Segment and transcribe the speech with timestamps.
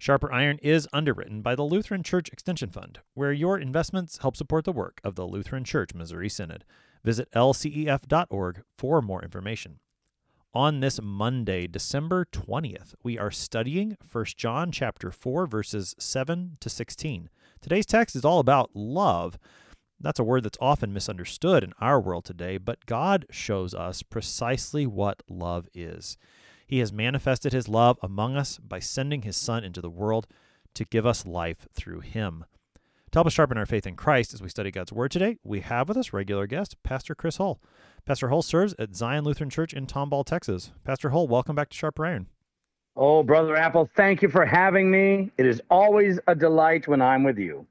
[0.00, 4.64] Sharper Iron is underwritten by the Lutheran Church Extension Fund, where your investments help support
[4.64, 6.64] the work of the Lutheran Church Missouri Synod.
[7.04, 9.78] Visit lcef.org for more information.
[10.54, 16.70] On this Monday, December 20th, we are studying 1 John chapter 4 verses 7 to
[16.70, 17.28] 16.
[17.60, 19.38] Today's text is all about love.
[20.00, 24.86] That's a word that's often misunderstood in our world today, but God shows us precisely
[24.86, 26.16] what love is.
[26.70, 30.28] He has manifested his love among us by sending his Son into the world
[30.74, 32.44] to give us life through him.
[33.10, 35.62] To help us sharpen our faith in Christ as we study God's Word today, we
[35.62, 37.60] have with us regular guest, Pastor Chris Hull.
[38.04, 40.70] Pastor Hull serves at Zion Lutheran Church in Tomball, Texas.
[40.84, 42.28] Pastor Hull, welcome back to Sharper Iron.
[42.94, 45.32] Oh, Brother Appel, thank you for having me.
[45.38, 47.66] It is always a delight when I'm with you.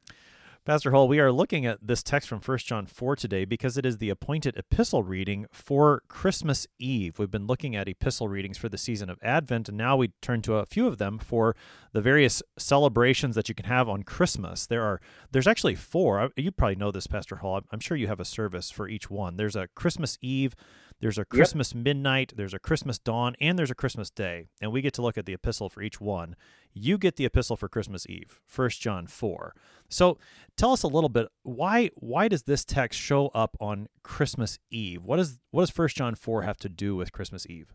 [0.70, 3.88] Pastor Hall, we are looking at this text from 1 John 4 today because it
[3.88, 7.18] is the appointed epistle reading for Christmas Eve.
[7.18, 10.44] We've been looking at epistle readings for the season of Advent, and now we turn
[10.44, 11.56] to a few of them for
[11.92, 14.68] the various celebrations that you can have on Christmas.
[14.68, 16.30] There are there's actually four.
[16.36, 17.62] You probably know this, Pastor Hall.
[17.72, 19.38] I'm sure you have a service for each one.
[19.38, 20.54] There's a Christmas Eve,
[21.00, 21.84] there's a Christmas yep.
[21.84, 24.50] midnight, there's a Christmas dawn, and there's a Christmas day.
[24.62, 26.36] And we get to look at the epistle for each one.
[26.74, 29.56] You get the epistle for Christmas Eve, 1 John 4.
[29.88, 30.18] So
[30.58, 35.04] tell us a little bit why why does this text show up on Christmas Eve?
[35.04, 37.74] What does what does 1 John 4 have to do with Christmas Eve?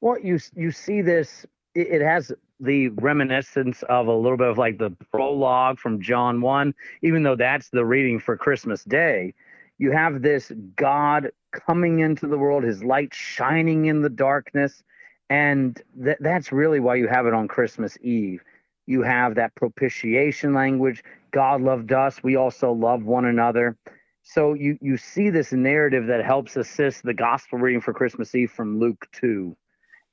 [0.00, 4.58] Well, you you see this it, it has the reminiscence of a little bit of
[4.58, 9.34] like the prologue from John 1, even though that's the reading for Christmas Day.
[9.78, 11.30] You have this God
[11.66, 14.82] coming into the world, his light shining in the darkness.
[15.28, 18.42] And th- that's really why you have it on Christmas Eve.
[18.86, 21.02] You have that propitiation language.
[21.32, 22.22] God loved us.
[22.22, 23.76] We also love one another.
[24.22, 28.50] So you, you see this narrative that helps assist the gospel reading for Christmas Eve
[28.50, 29.56] from Luke 2.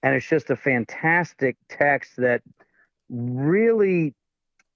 [0.04, 2.42] And it's just a fantastic text that
[3.10, 4.14] really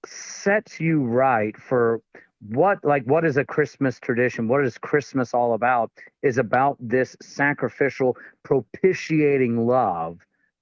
[0.06, 2.00] sets you right for
[2.40, 4.48] what like what is a christmas tradition?
[4.48, 5.90] What is christmas all about?
[6.22, 10.18] Is about this sacrificial propitiating love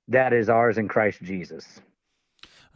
[0.09, 1.81] that is ours in christ jesus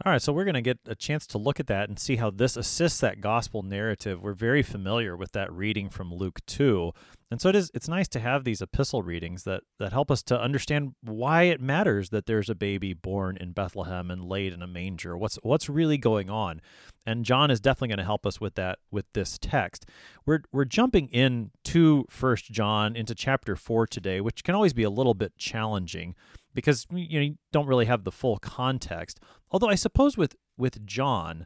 [0.03, 2.15] all right, so we're going to get a chance to look at that and see
[2.15, 4.21] how this assists that gospel narrative.
[4.21, 6.91] We're very familiar with that reading from Luke 2.
[7.29, 10.23] And so it is it's nice to have these epistle readings that that help us
[10.23, 14.61] to understand why it matters that there's a baby born in Bethlehem and laid in
[14.61, 15.15] a manger.
[15.15, 16.61] What's what's really going on?
[17.05, 19.85] And John is definitely going to help us with that with this text.
[20.25, 24.83] We're we're jumping in to First John into chapter 4 today, which can always be
[24.83, 26.15] a little bit challenging
[26.53, 29.19] because you, know, you don't really have the full context.
[29.51, 31.45] Although I suppose with with John,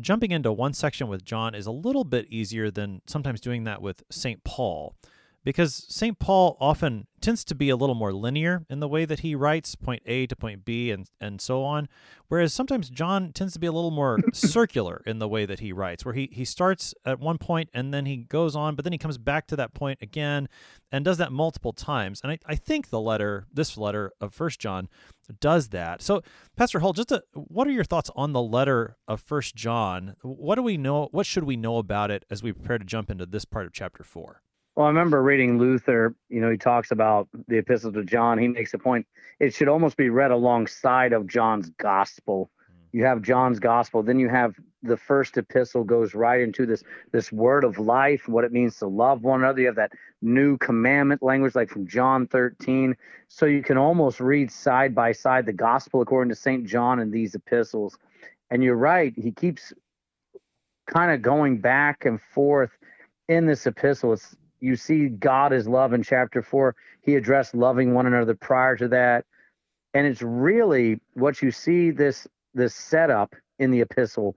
[0.00, 3.82] jumping into one section with John is a little bit easier than sometimes doing that
[3.82, 4.42] with St.
[4.44, 4.94] Paul
[5.44, 6.18] because St.
[6.18, 9.74] Paul often tends to be a little more linear in the way that he writes,
[9.74, 11.88] point A to point B, and, and so on.
[12.28, 15.72] Whereas sometimes John tends to be a little more circular in the way that he
[15.72, 18.92] writes, where he, he starts at one point and then he goes on, but then
[18.92, 20.48] he comes back to that point again
[20.90, 22.20] and does that multiple times.
[22.22, 24.88] And I, I think the letter, this letter of First John,
[25.40, 26.02] does that.
[26.02, 26.22] So,
[26.56, 30.16] Pastor Hull, just a, what are your thoughts on the letter of First John?
[30.22, 31.08] What do we know?
[31.12, 33.72] What should we know about it as we prepare to jump into this part of
[33.72, 34.42] chapter four?
[34.74, 38.38] Well, I remember reading Luther, you know, he talks about the epistle to John.
[38.38, 39.06] He makes a point,
[39.38, 42.50] it should almost be read alongside of John's gospel.
[42.68, 42.96] Hmm.
[42.96, 46.82] You have John's gospel, then you have the first epistle goes right into this
[47.12, 49.60] this word of life, what it means to love one another.
[49.60, 52.96] You have that new commandment language like from John 13.
[53.28, 56.66] So you can almost read side by side the gospel according to St.
[56.66, 57.98] John and these epistles.
[58.50, 59.72] And you're right, he keeps
[60.86, 62.70] kind of going back and forth
[63.28, 64.14] in this epistle.
[64.14, 66.76] It's you see God is love in chapter four.
[67.02, 69.24] He addressed loving one another prior to that.
[69.92, 74.36] And it's really what you see this this setup in the epistle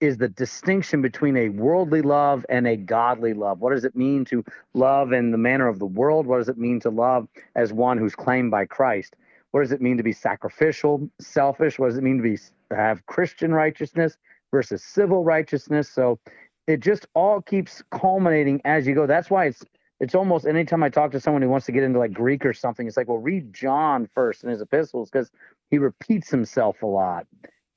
[0.00, 3.60] is the distinction between a worldly love and a godly love.
[3.60, 4.44] What does it mean to
[4.74, 6.26] love in the manner of the world?
[6.26, 9.16] What does it mean to love as one who's claimed by Christ?
[9.52, 11.78] What does it mean to be sacrificial, selfish?
[11.78, 12.38] What does it mean to be
[12.70, 14.16] have Christian righteousness
[14.50, 15.88] versus civil righteousness?
[15.88, 16.18] So
[16.66, 19.06] it just all keeps culminating as you go.
[19.06, 19.64] That's why it's
[20.00, 22.52] it's almost anytime I talk to someone who wants to get into like Greek or
[22.52, 25.30] something, it's like, well, read John first in his epistles because
[25.70, 27.26] he repeats himself a lot.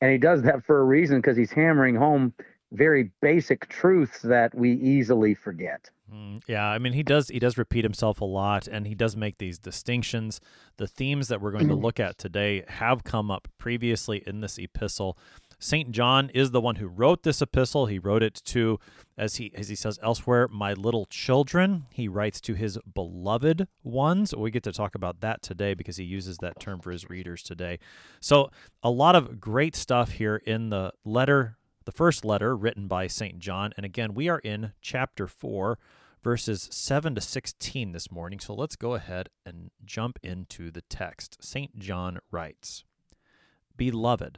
[0.02, 2.34] And he does that for a reason because he's hammering home
[2.72, 5.90] very basic truths that we easily forget.
[6.14, 9.16] Mm, yeah, I mean he does he does repeat himself a lot and he does
[9.16, 10.42] make these distinctions.
[10.78, 14.58] The themes that we're going to look at today have come up previously in this
[14.58, 15.18] epistle.
[15.60, 15.92] St.
[15.92, 17.88] John is the one who wrote this epistle.
[17.88, 18.80] He wrote it to
[19.18, 21.86] as he as he says elsewhere, my little children.
[21.92, 24.34] He writes to his beloved ones.
[24.36, 27.44] We get to talk about that today because he uses that term for his readers
[27.44, 27.80] today.
[28.22, 28.52] So,
[28.82, 31.58] a lot of great stuff here in the letter
[31.90, 33.40] the first letter written by St.
[33.40, 33.74] John.
[33.76, 35.80] And again, we are in chapter 4,
[36.24, 38.40] verses 7 to 16 this morning.
[38.40, 41.38] So let's go ahead and jump into the text.
[41.42, 41.80] St.
[41.80, 42.84] John writes
[43.76, 44.38] Beloved,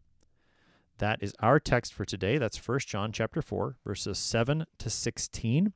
[1.01, 2.37] That is our text for today.
[2.37, 5.73] That's 1 John chapter 4, verses 7 to 16.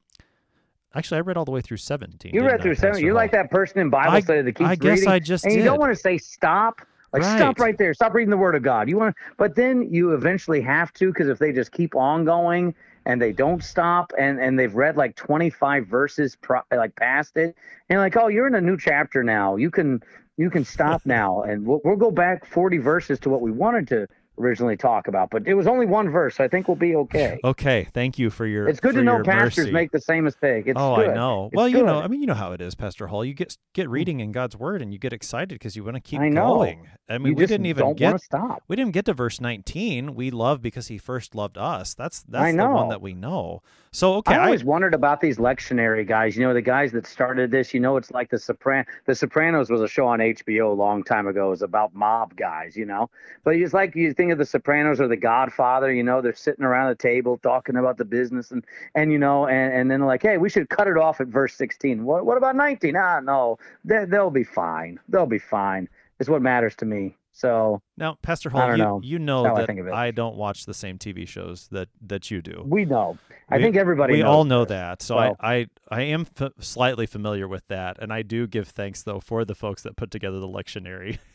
[0.93, 2.31] Actually, I read all the way through 17.
[2.31, 3.01] You read through 7.
[3.01, 5.09] You're like that person in Bible I, study that keeps I guess reading.
[5.09, 5.57] I just and did.
[5.57, 6.79] you don't want to say stop.
[7.11, 7.37] Like Right.
[7.37, 7.95] stop right there.
[7.95, 8.87] Stop reading the Word of God.
[8.87, 12.75] You want, but then you eventually have to because if they just keep on going
[13.05, 17.55] and they don't stop and and they've read like 25 verses pro, like past it
[17.89, 19.55] and like oh you're in a new chapter now.
[19.55, 20.03] You can
[20.37, 23.87] you can stop now and we'll, we'll go back 40 verses to what we wanted
[23.87, 24.07] to
[24.37, 25.29] originally talk about.
[25.29, 26.35] But it was only one verse.
[26.35, 27.39] So I think we'll be okay.
[27.43, 28.67] Okay, thank you for your.
[28.67, 29.71] It's good to know pastors mercy.
[29.71, 30.65] make the same mistake.
[30.67, 31.09] It's oh, good.
[31.09, 31.45] I know.
[31.45, 31.99] It's well, you know.
[31.99, 33.23] I mean, you know how it is, Pastor Hall.
[33.23, 33.91] You get get mm.
[33.91, 36.55] reading in God's Word, and you get excited because you want to keep I know.
[36.55, 36.87] going.
[37.07, 38.63] I mean, you we didn't even get to stop.
[38.67, 40.15] we didn't get to verse nineteen.
[40.15, 41.93] We love because He first loved us.
[41.93, 43.61] That's that's I the one that we know.
[43.91, 46.35] So okay, I I, always wondered about these lectionary guys.
[46.35, 47.73] You know, the guys that started this.
[47.73, 48.85] You know, it's like the Sopran.
[49.05, 51.47] The Sopranos was a show on HBO a long time ago.
[51.47, 52.75] It was about mob guys.
[52.75, 53.09] You know,
[53.43, 55.91] but it's like you think of the Sopranos or the Godfather.
[55.93, 58.63] You know, they're sitting around the table talking about the business and
[58.95, 61.53] and you know, and and then like, hey, we should cut it off at verse
[61.53, 62.03] sixteen.
[62.05, 62.95] What what about nineteen?
[62.95, 64.99] Ah, no, they, they'll be fine.
[65.09, 65.87] They'll be fine.
[66.19, 67.15] Is what matters to me.
[67.33, 69.01] So now, Pastor I Hall, you know.
[69.03, 69.91] you know I that think it.
[69.91, 72.63] I don't watch the same TV shows that that you do.
[72.65, 73.17] we know.
[73.49, 74.13] I We- think everybody.
[74.13, 77.97] we all know that so So- I, I i am f- slightly familiar with that
[78.01, 81.19] and i do give thanks though for the folks that put together the lectionary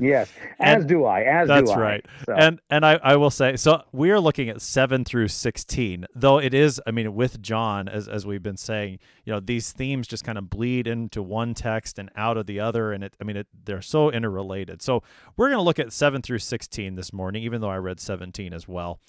[0.00, 1.22] Yes, And as do I.
[1.22, 1.74] As that's do I.
[1.74, 2.34] That's right So.
[2.34, 6.38] and and I, I will say so we are looking at 7 through 16 though
[6.38, 10.06] it is i mean with john as as we've been saying you know these themes
[10.06, 13.24] just kind of bleed into one text and out of the other and it i
[13.24, 15.02] mean it, they're so interrelated so
[15.36, 18.52] we're going to look at 7 through 16 this morning even though i read 17
[18.52, 19.00] as well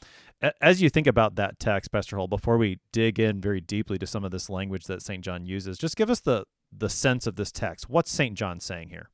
[0.59, 4.07] as you think about that text pastor Hull, before we dig in very deeply to
[4.07, 6.45] some of this language that st john uses just give us the
[6.75, 9.09] the sense of this text what's st john saying here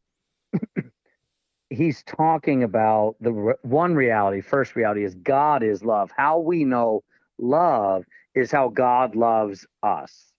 [1.69, 6.11] he's talking about the re- one reality first reality is god is love.
[6.15, 7.03] How we know
[7.37, 8.05] love
[8.35, 10.33] is how god loves us.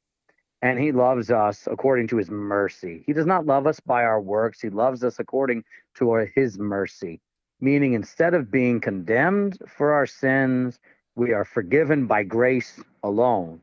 [0.63, 3.05] And he loves us according to his mercy.
[3.07, 4.61] He does not love us by our works.
[4.61, 5.65] He loves us according
[5.97, 7.21] to our- his mercy.
[7.61, 10.81] Meaning instead of being condemned for our sins
[11.17, 13.61] we are forgiven by grace alone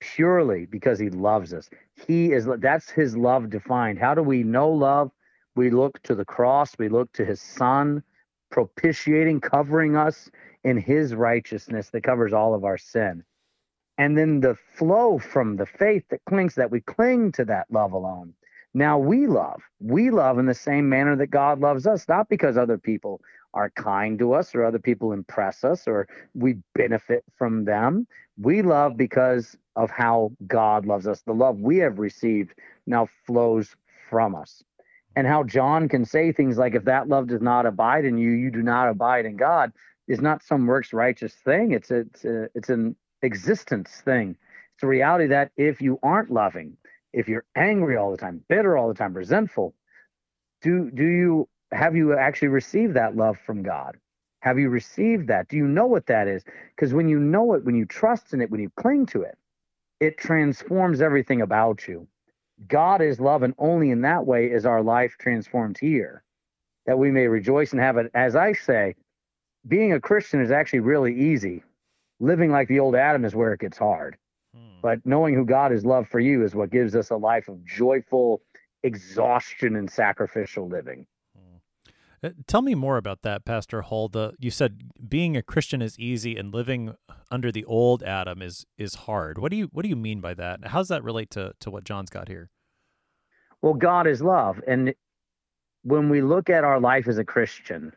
[0.00, 1.70] purely because he loves us.
[2.06, 3.98] He is that's his love defined.
[3.98, 5.10] How do we know love
[5.60, 8.02] we look to the cross, we look to his son,
[8.50, 10.30] propitiating, covering us
[10.64, 13.22] in his righteousness that covers all of our sin.
[13.98, 17.92] And then the flow from the faith that clings, that we cling to that love
[17.92, 18.32] alone.
[18.72, 19.60] Now we love.
[19.80, 23.20] We love in the same manner that God loves us, not because other people
[23.52, 28.06] are kind to us or other people impress us or we benefit from them.
[28.38, 31.20] We love because of how God loves us.
[31.20, 32.54] The love we have received
[32.86, 33.76] now flows
[34.08, 34.64] from us.
[35.20, 38.30] And how John can say things like, if that love does not abide in you,
[38.30, 39.70] you do not abide in God,
[40.08, 41.72] is not some works righteous thing.
[41.72, 44.34] It's a, it's a, it's an existence thing.
[44.74, 46.74] It's a reality that if you aren't loving,
[47.12, 49.74] if you're angry all the time, bitter all the time, resentful,
[50.62, 53.98] do do you have you actually received that love from God?
[54.40, 55.48] Have you received that?
[55.48, 56.44] Do you know what that is?
[56.74, 59.36] Because when you know it, when you trust in it, when you cling to it,
[60.00, 62.08] it transforms everything about you.
[62.68, 66.22] God is love, and only in that way is our life transformed here,
[66.86, 68.10] that we may rejoice and have it.
[68.14, 68.94] As I say,
[69.66, 71.62] being a Christian is actually really easy.
[72.18, 74.16] Living like the old Adam is where it gets hard.
[74.54, 74.80] Hmm.
[74.82, 77.64] But knowing who God is love for you is what gives us a life of
[77.64, 78.42] joyful
[78.82, 81.06] exhaustion and sacrificial living.
[82.22, 84.08] Uh, tell me more about that, Pastor Hull.
[84.08, 86.94] The you said being a Christian is easy and living
[87.30, 89.38] under the old Adam is is hard.
[89.38, 90.66] What do you what do you mean by that?
[90.66, 92.50] How does that relate to to what John's got here?
[93.62, 94.94] Well, God is love, and
[95.82, 97.92] when we look at our life as a Christian,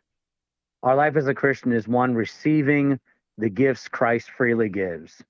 [0.84, 3.00] our life as a Christian is one receiving
[3.38, 5.24] the gifts Christ freely gives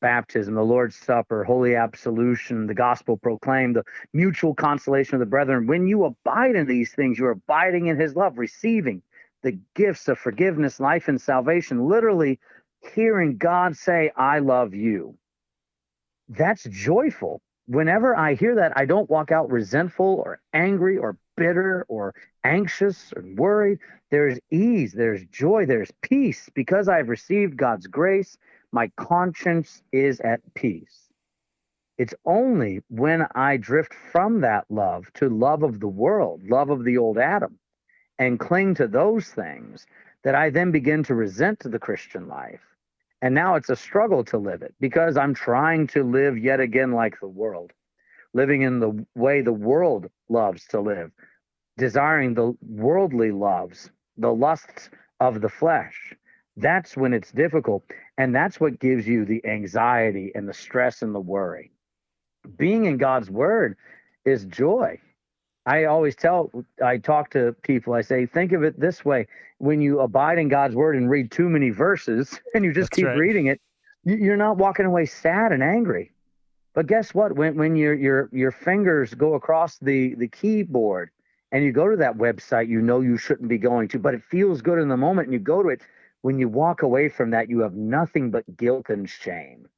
[0.00, 5.66] baptism, the Lord's Supper, holy absolution, the gospel proclaimed, the mutual consolation of the brethren.
[5.66, 9.02] When you abide in these things, you're abiding in his love, receiving
[9.42, 12.38] the gifts of forgiveness, life, and salvation, literally
[12.94, 15.16] hearing God say, I love you.
[16.28, 17.40] That's joyful.
[17.66, 22.14] Whenever I hear that, I don't walk out resentful or angry or bitter or
[22.44, 23.78] anxious or worried.
[24.10, 28.36] There's ease, there's joy, there's peace because I've received God's grace
[28.72, 31.08] my conscience is at peace.
[31.98, 36.84] It's only when I drift from that love to love of the world, love of
[36.84, 37.58] the old Adam,
[38.18, 39.86] and cling to those things
[40.24, 42.62] that I then begin to resent the Christian life.
[43.22, 46.92] And now it's a struggle to live it because I'm trying to live yet again
[46.92, 47.72] like the world,
[48.32, 51.10] living in the way the world loves to live,
[51.76, 56.14] desiring the worldly loves, the lusts of the flesh.
[56.60, 57.84] That's when it's difficult.
[58.18, 61.70] And that's what gives you the anxiety and the stress and the worry.
[62.56, 63.76] Being in God's word
[64.24, 64.98] is joy.
[65.66, 66.50] I always tell,
[66.82, 69.26] I talk to people, I say, think of it this way
[69.58, 72.96] when you abide in God's word and read too many verses and you just That's
[72.96, 73.18] keep right.
[73.18, 73.60] reading it,
[74.04, 76.12] you're not walking away sad and angry.
[76.74, 77.34] But guess what?
[77.36, 81.10] When, when your, your, your fingers go across the, the keyboard
[81.52, 84.22] and you go to that website you know you shouldn't be going to, but it
[84.22, 85.82] feels good in the moment and you go to it,
[86.22, 89.68] when you walk away from that, you have nothing but guilt and shame.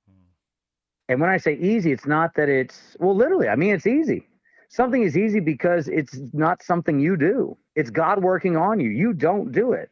[1.08, 4.26] And when I say easy, it's not that it's, well, literally, I mean, it's easy.
[4.68, 8.88] Something is easy because it's not something you do, it's God working on you.
[8.88, 9.90] You don't do it.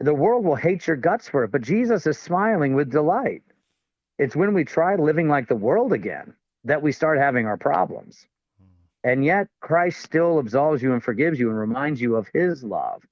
[0.00, 3.42] The world will hate your guts for it, but Jesus is smiling with delight.
[4.18, 6.34] It's when we try living like the world again
[6.64, 8.26] that we start having our problems.
[9.04, 13.02] And yet, Christ still absolves you and forgives you and reminds you of his love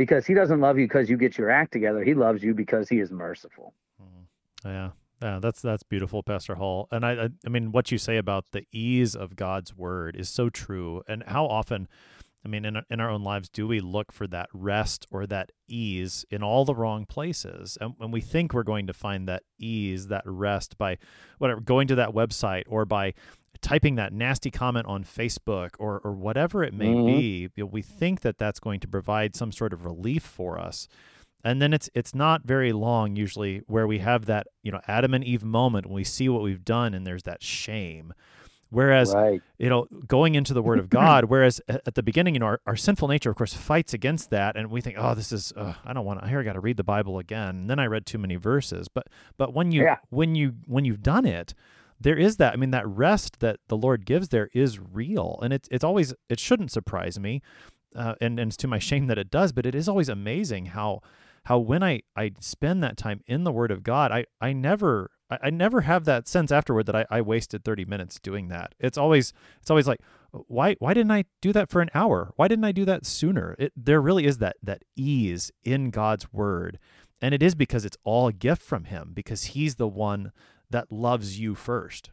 [0.00, 2.02] because he doesn't love you because you get your act together.
[2.02, 3.74] He loves you because he is merciful.
[4.02, 4.66] Mm-hmm.
[4.66, 4.90] Yeah.
[5.20, 6.88] Yeah, that's that's beautiful, Pastor Hall.
[6.90, 10.30] And I, I, I mean, what you say about the ease of God's word is
[10.30, 11.02] so true.
[11.06, 11.86] And how often,
[12.42, 15.52] I mean, in in our own lives, do we look for that rest or that
[15.68, 17.76] ease in all the wrong places?
[17.82, 20.96] And when we think we're going to find that ease, that rest by
[21.36, 23.12] whatever, going to that website or by
[23.62, 27.06] typing that nasty comment on Facebook or or whatever it may mm-hmm.
[27.06, 30.58] be, you know, we think that that's going to provide some sort of relief for
[30.58, 30.88] us.
[31.42, 35.14] And then it's it's not very long usually where we have that, you know, Adam
[35.14, 38.12] and Eve moment when we see what we've done and there's that shame.
[38.72, 39.42] Whereas, right.
[39.58, 42.60] you know, going into the Word of God, whereas at the beginning, you know, our,
[42.66, 45.74] our sinful nature, of course, fights against that, and we think, oh, this is, uh,
[45.84, 46.28] I don't want to.
[46.28, 47.48] Here, I got to read the Bible again.
[47.48, 48.86] And then I read too many verses.
[48.86, 49.96] But, but when you, yeah.
[50.10, 51.52] when you, when you've done it,
[52.00, 52.54] there is that.
[52.54, 56.14] I mean, that rest that the Lord gives there is real, and it's it's always
[56.28, 57.42] it shouldn't surprise me,
[57.94, 59.52] uh, and and it's to my shame that it does.
[59.52, 61.00] But it is always amazing how
[61.44, 65.10] how when I I spend that time in the Word of God, I I never
[65.30, 68.74] I, I never have that sense afterward that I, I wasted thirty minutes doing that.
[68.78, 70.00] It's always it's always like
[70.32, 72.32] why why didn't I do that for an hour?
[72.36, 73.56] Why didn't I do that sooner?
[73.58, 76.78] It, there really is that that ease in God's Word.
[77.22, 80.32] And it is because it's all a gift from him because he's the one
[80.70, 82.10] that loves you first.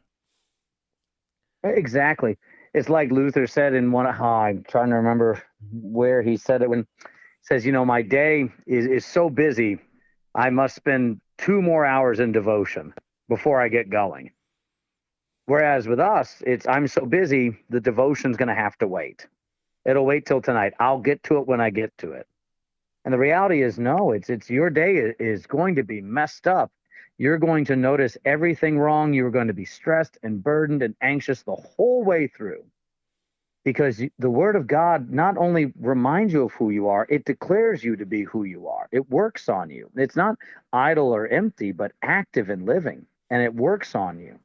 [1.63, 2.37] Exactly.
[2.73, 4.05] It's like Luther said in one.
[4.05, 7.07] Oh, I'm trying to remember where he said it when he
[7.41, 9.79] says, "You know, my day is is so busy,
[10.35, 12.93] I must spend two more hours in devotion
[13.29, 14.31] before I get going."
[15.45, 19.27] Whereas with us, it's I'm so busy, the devotion's going to have to wait.
[19.85, 20.73] It'll wait till tonight.
[20.79, 22.27] I'll get to it when I get to it.
[23.05, 26.71] And the reality is, no, it's it's your day is going to be messed up.
[27.17, 29.13] You're going to notice everything wrong.
[29.13, 32.63] You're going to be stressed and burdened and anxious the whole way through.
[33.65, 37.83] Because the word of God not only reminds you of who you are, it declares
[37.83, 38.87] you to be who you are.
[38.91, 39.89] It works on you.
[39.95, 40.37] It's not
[40.71, 44.39] idle or empty, but active and living, and it works on you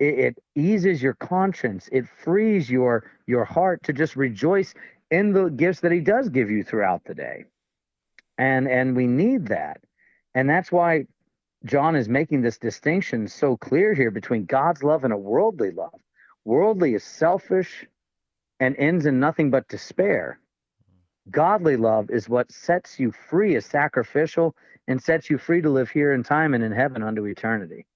[0.00, 4.74] it, it eases your conscience it frees your your heart to just rejoice
[5.10, 7.44] in the gifts that he does give you throughout the day
[8.38, 9.80] and and we need that
[10.34, 11.06] and that's why
[11.64, 16.00] john is making this distinction so clear here between god's love and a worldly love.
[16.44, 17.86] Worldly is selfish
[18.60, 20.40] and ends in nothing but despair.
[21.30, 24.56] Godly love is what sets you free is sacrificial
[24.88, 27.86] and sets you free to live here in time and in heaven unto eternity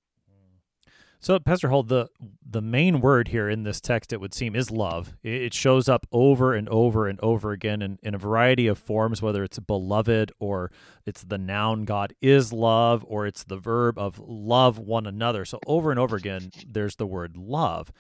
[1.25, 2.11] so, Pastor Hull, the
[2.47, 5.17] the main word here in this text, it would seem, is love.
[5.23, 9.23] It shows up over and over and over again in, in a variety of forms,
[9.23, 10.71] whether it's beloved or
[11.07, 15.47] it's the noun God is love or it's the verb of love one another.
[15.47, 17.91] So over and over again, there's the word love.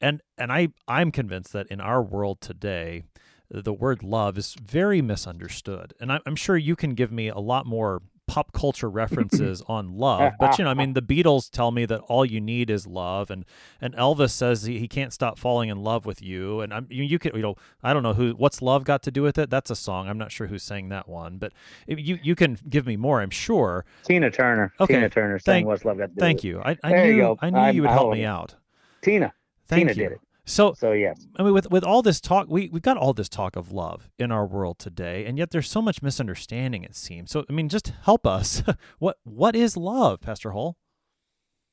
[0.00, 3.04] And and I I'm convinced that in our world today,
[3.48, 5.94] the word love is very misunderstood.
[6.00, 10.32] And I'm sure you can give me a lot more pop culture references on love.
[10.40, 13.30] But you know, I mean, the Beatles tell me that all you need is love,
[13.30, 13.44] and
[13.80, 16.60] and Elvis says he, he can't stop falling in love with you.
[16.60, 19.10] And I'm you, you can you know I don't know who what's love got to
[19.10, 19.50] do with it.
[19.50, 20.08] That's a song.
[20.08, 21.52] I'm not sure who sang that one, but
[21.86, 23.20] you you can give me more.
[23.20, 23.84] I'm sure.
[24.04, 24.72] Tina Turner.
[24.80, 24.94] Okay.
[24.94, 26.62] Tina Turner sang "What's Love Got to Do." Thank you.
[26.62, 28.54] I, I knew you I knew I'm, you would help me out.
[29.02, 29.32] Tina.
[29.66, 30.08] Thank Tina you.
[30.08, 30.20] did it.
[30.44, 31.26] So, so yes.
[31.36, 34.10] I mean, with with all this talk, we we've got all this talk of love
[34.18, 36.82] in our world today, and yet there's so much misunderstanding.
[36.82, 37.30] It seems.
[37.30, 38.62] So, I mean, just help us.
[38.98, 40.76] what what is love, Pastor Hull?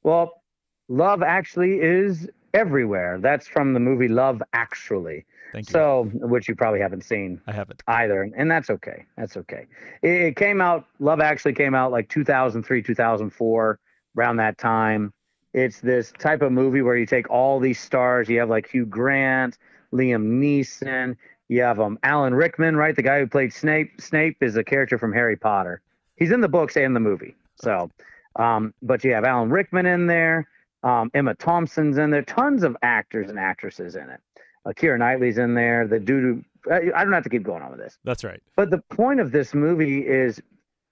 [0.04, 0.44] Well,
[0.88, 3.18] love actually is everywhere.
[3.20, 5.26] That's from the movie Love Actually.
[5.52, 5.74] Thank you.
[5.74, 7.42] So, which you probably haven't seen.
[7.48, 9.06] I haven't either, and that's okay.
[9.18, 9.66] That's okay.
[10.04, 10.86] It, it came out.
[11.00, 13.79] Love Actually came out like 2003, 2004,
[14.16, 15.12] around that time
[15.53, 18.29] it's this type of movie where you take all these stars.
[18.29, 19.57] You have like Hugh Grant,
[19.94, 21.16] Liam Neeson.
[21.48, 22.96] You have um Alan Rickman, right?
[22.96, 24.00] The guy who played Snape.
[24.00, 25.81] Snape is a character from Harry Potter.
[26.16, 27.35] He's in the books and the movie.
[27.55, 27.90] So,
[28.35, 30.48] um, but you have Alan Rickman in there.
[30.83, 32.22] Um, Emma Thompson's in there.
[32.22, 34.22] Tons of actors and actresses in it.
[34.66, 35.88] Uh, Keira Knightley's in there.
[35.88, 36.46] The dude.
[36.70, 37.98] I, I don't have to keep going on with this.
[38.03, 38.42] That's right.
[38.55, 40.42] But the point of this movie is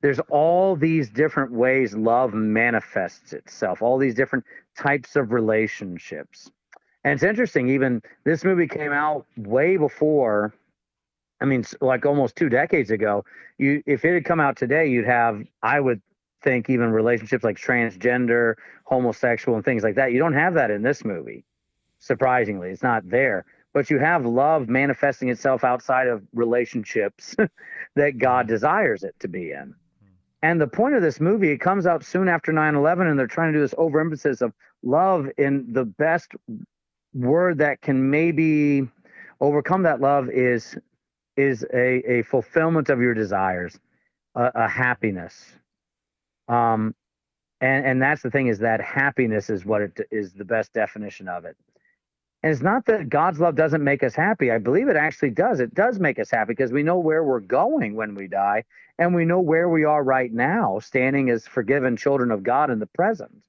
[0.01, 4.45] there's all these different ways love manifests itself, all these different
[4.77, 6.51] types of relationships.
[7.03, 10.53] And it's interesting, even this movie came out way before,
[11.41, 13.25] I mean, like almost two decades ago.
[13.57, 16.01] You, if it had come out today, you'd have, I would
[16.43, 20.11] think, even relationships like transgender, homosexual, and things like that.
[20.11, 21.43] You don't have that in this movie.
[21.99, 23.45] Surprisingly, it's not there.
[23.73, 27.35] But you have love manifesting itself outside of relationships
[27.95, 29.75] that God desires it to be in.
[30.47, 33.27] And the point of this movie, it comes out soon after 9 11, and they're
[33.27, 36.31] trying to do this overemphasis of love in the best
[37.13, 38.87] word that can maybe
[39.41, 40.77] overcome that love is
[41.35, 43.77] is a, a fulfillment of your desires,
[44.35, 45.53] a, a happiness.
[46.47, 46.95] Um,
[47.59, 51.27] and and that's the thing is that happiness is what it is the best definition
[51.27, 51.57] of it.
[52.43, 54.51] And it's not that God's love doesn't make us happy.
[54.51, 55.59] I believe it actually does.
[55.59, 58.63] It does make us happy because we know where we're going when we die,
[58.99, 62.79] and we know where we are right now, standing as forgiven children of God in
[62.79, 63.41] the present.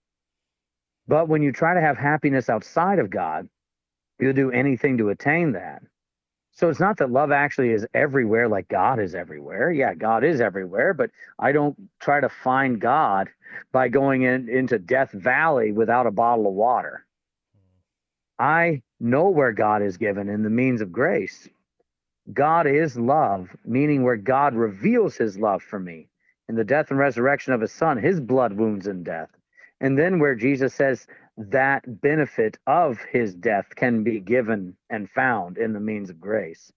[1.06, 3.48] But when you try to have happiness outside of God,
[4.18, 5.82] you'll do anything to attain that.
[6.52, 9.70] So it's not that love actually is everywhere like God is everywhere.
[9.70, 13.28] Yeah, God is everywhere, but I don't try to find God
[13.70, 17.06] by going in, into Death Valley without a bottle of water.
[18.38, 21.48] I know where God is given in the means of grace.
[22.32, 26.08] God is love, meaning where God reveals his love for me
[26.48, 29.30] in the death and resurrection of his son, his blood wounds and death.
[29.80, 35.56] And then where Jesus says that benefit of his death can be given and found
[35.56, 36.72] in the means of grace.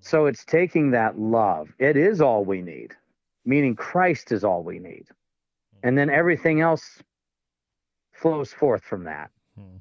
[0.00, 1.68] So it's taking that love.
[1.78, 2.94] It is all we need,
[3.44, 5.06] meaning Christ is all we need.
[5.82, 7.02] And then everything else
[8.12, 9.30] flows forth from that.
[9.56, 9.76] Hmm.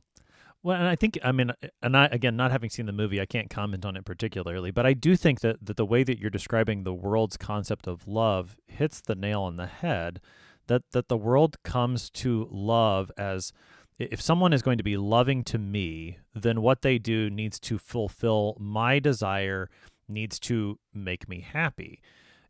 [0.61, 3.25] Well, and I think I mean, and I again, not having seen the movie, I
[3.25, 6.29] can't comment on it particularly, but I do think that that the way that you're
[6.29, 10.19] describing the world's concept of love hits the nail on the head.
[10.67, 13.53] That that the world comes to love as
[13.99, 17.77] if someone is going to be loving to me, then what they do needs to
[17.77, 19.69] fulfill my desire,
[20.07, 22.01] needs to make me happy.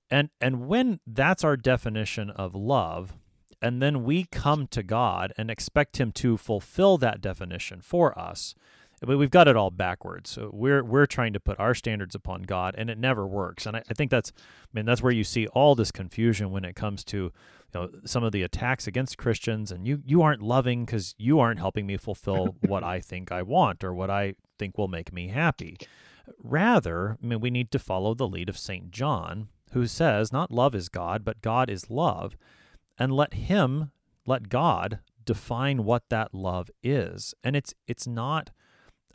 [0.09, 3.13] And and when that's our definition of love,
[3.61, 8.55] and then we come to God and expect Him to fulfill that definition for us.
[9.01, 10.29] But we've got it all backwards.
[10.29, 13.65] So we're we're trying to put our standards upon God, and it never works.
[13.65, 16.65] And I, I think that's, I mean, that's where you see all this confusion when
[16.65, 17.31] it comes to, you
[17.73, 19.71] know, some of the attacks against Christians.
[19.71, 23.41] And you you aren't loving because you aren't helping me fulfill what I think I
[23.41, 25.77] want or what I think will make me happy.
[26.43, 30.51] Rather, I mean, we need to follow the lead of Saint John, who says, not
[30.51, 32.37] love is God, but God is love,
[32.99, 33.91] and let Him,
[34.25, 37.33] let God define what that love is.
[37.43, 38.51] And it's it's not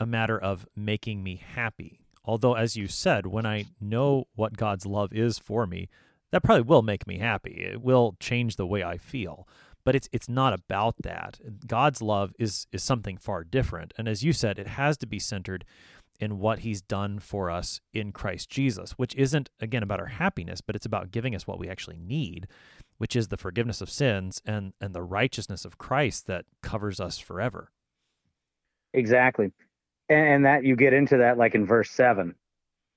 [0.00, 2.00] a matter of making me happy.
[2.24, 5.88] Although, as you said, when I know what God's love is for me,
[6.32, 7.64] that probably will make me happy.
[7.70, 9.46] It will change the way I feel.
[9.84, 11.38] But it's it's not about that.
[11.66, 13.92] God's love is is something far different.
[13.98, 15.64] And as you said, it has to be centered
[16.20, 20.60] in what he's done for us in Christ Jesus, which isn't again about our happiness,
[20.60, 22.46] but it's about giving us what we actually need,
[22.98, 27.18] which is the forgiveness of sins and and the righteousness of Christ that covers us
[27.18, 27.70] forever.
[28.92, 29.52] Exactly.
[30.08, 32.34] And, that you get into that like in verse 7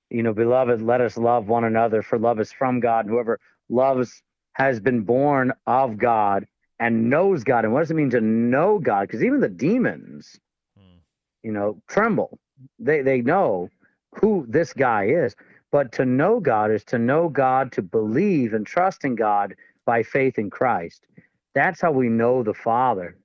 [0.10, 4.22] you know beloved let us love one another for love is from god whoever loves
[4.58, 6.46] has been born of god
[6.80, 7.64] and knows god.
[7.64, 9.08] And what does it mean to know god?
[9.08, 10.40] Because even the demons
[10.78, 10.98] hmm.
[11.44, 12.40] you know tremble.
[12.80, 13.70] They they know
[14.16, 15.36] who this guy is.
[15.72, 19.56] But to know god is to know god to believe and trust in god
[19.88, 21.08] by faith in christ
[21.56, 23.18] that's how we know the father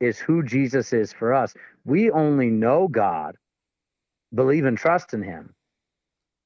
[0.00, 1.54] is who jesus is for us
[1.88, 3.36] we only know God,
[4.34, 5.54] believe and trust in Him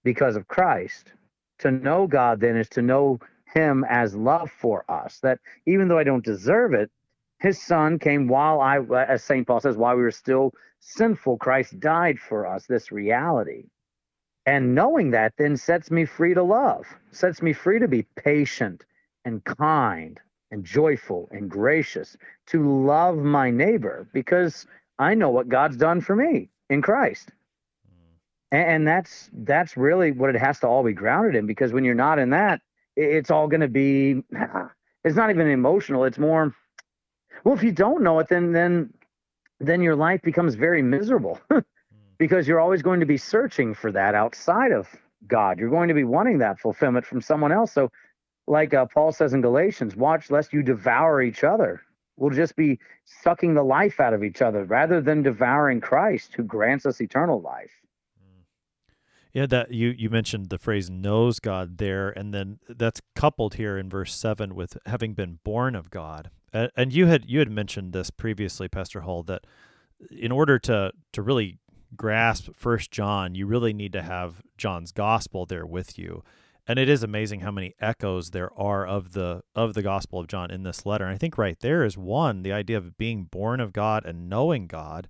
[0.05, 1.13] because of Christ.
[1.61, 3.19] To know God then is to know
[3.53, 5.19] Him as love for us.
[5.25, 6.93] That even though I don't deserve it,
[7.41, 9.45] His Son came while I, as St.
[9.45, 13.65] Paul says, while we were still sinful, Christ died for us, this reality.
[14.47, 18.85] And knowing that then sets me free to love, sets me free to be patient
[19.25, 20.19] and kind
[20.51, 24.67] and joyful and gracious, to love my neighbor because
[24.99, 27.31] I know what God's done for me in Christ.
[27.89, 28.17] Mm.
[28.53, 31.85] And, and that's that's really what it has to all be grounded in because when
[31.85, 32.61] you're not in that,
[32.97, 34.23] it's all going to be
[35.05, 36.55] it's not even emotional, it's more
[37.45, 38.93] well if you don't know it then then
[39.59, 41.65] then your life becomes very miserable mm.
[42.19, 44.89] because you're always going to be searching for that outside of
[45.27, 45.59] God.
[45.59, 47.73] You're going to be wanting that fulfillment from someone else.
[47.73, 47.91] So
[48.47, 51.83] like uh, Paul says in Galatians, watch lest you devour each other
[52.17, 56.43] We'll just be sucking the life out of each other rather than devouring Christ who
[56.43, 57.71] grants us eternal life.
[58.23, 58.45] Mm.
[59.33, 63.79] Yeah, that you you mentioned the phrase knows God there, and then that's coupled here
[63.79, 66.31] in verse seven with having been born of God.
[66.53, 69.47] And, and you had you had mentioned this previously, Pastor Hull, that
[70.11, 71.59] in order to to really
[71.97, 76.23] grasp First John, you really need to have John's gospel there with you
[76.67, 80.27] and it is amazing how many echoes there are of the of the gospel of
[80.27, 83.25] john in this letter and i think right there is one the idea of being
[83.25, 85.09] born of god and knowing god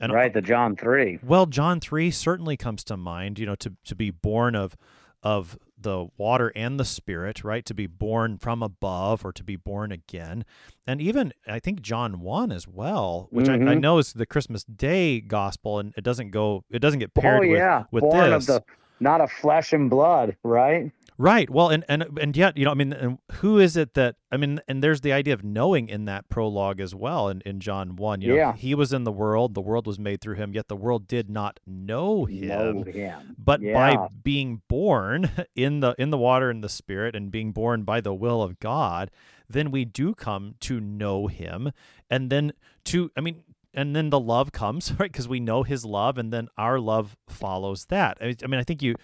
[0.00, 3.74] and right the john 3 well john 3 certainly comes to mind you know to
[3.84, 4.76] to be born of
[5.22, 9.56] of the water and the spirit right to be born from above or to be
[9.56, 10.44] born again
[10.86, 13.68] and even i think john 1 as well which mm-hmm.
[13.68, 13.80] I, I, mm-hmm.
[13.80, 17.42] know is the christmas day gospel and it doesn't go it doesn't get paired oh,
[17.42, 17.84] yeah.
[17.90, 18.64] with, with born this of the
[19.00, 20.92] not a flesh and blood, right?
[21.20, 21.50] Right.
[21.50, 24.58] Well, and and and yet, you know, I mean, who is it that I mean,
[24.66, 28.22] and there's the idea of knowing in that prologue as well in, in John 1,
[28.22, 28.54] you know, yeah.
[28.54, 31.28] he was in the world, the world was made through him, yet the world did
[31.28, 32.48] not know him.
[32.48, 33.36] Know him.
[33.36, 33.74] But yeah.
[33.74, 38.00] by being born in the in the water and the spirit and being born by
[38.00, 39.10] the will of God,
[39.46, 41.70] then we do come to know him
[42.08, 43.42] and then to I mean,
[43.74, 45.10] and then the love comes right?
[45.10, 48.18] Because we know his love and then our love follows that.
[48.20, 48.94] I mean, I think you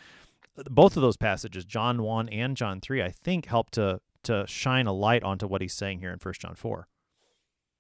[0.71, 4.87] both of those passages john 1 and john 3 i think help to to shine
[4.87, 6.89] a light onto what he's saying here in first john 4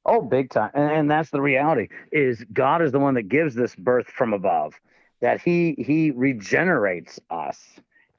[0.07, 0.71] oh big time.
[0.75, 4.33] And, and that's the reality is god is the one that gives this birth from
[4.33, 4.75] above
[5.21, 7.61] that he he regenerates us.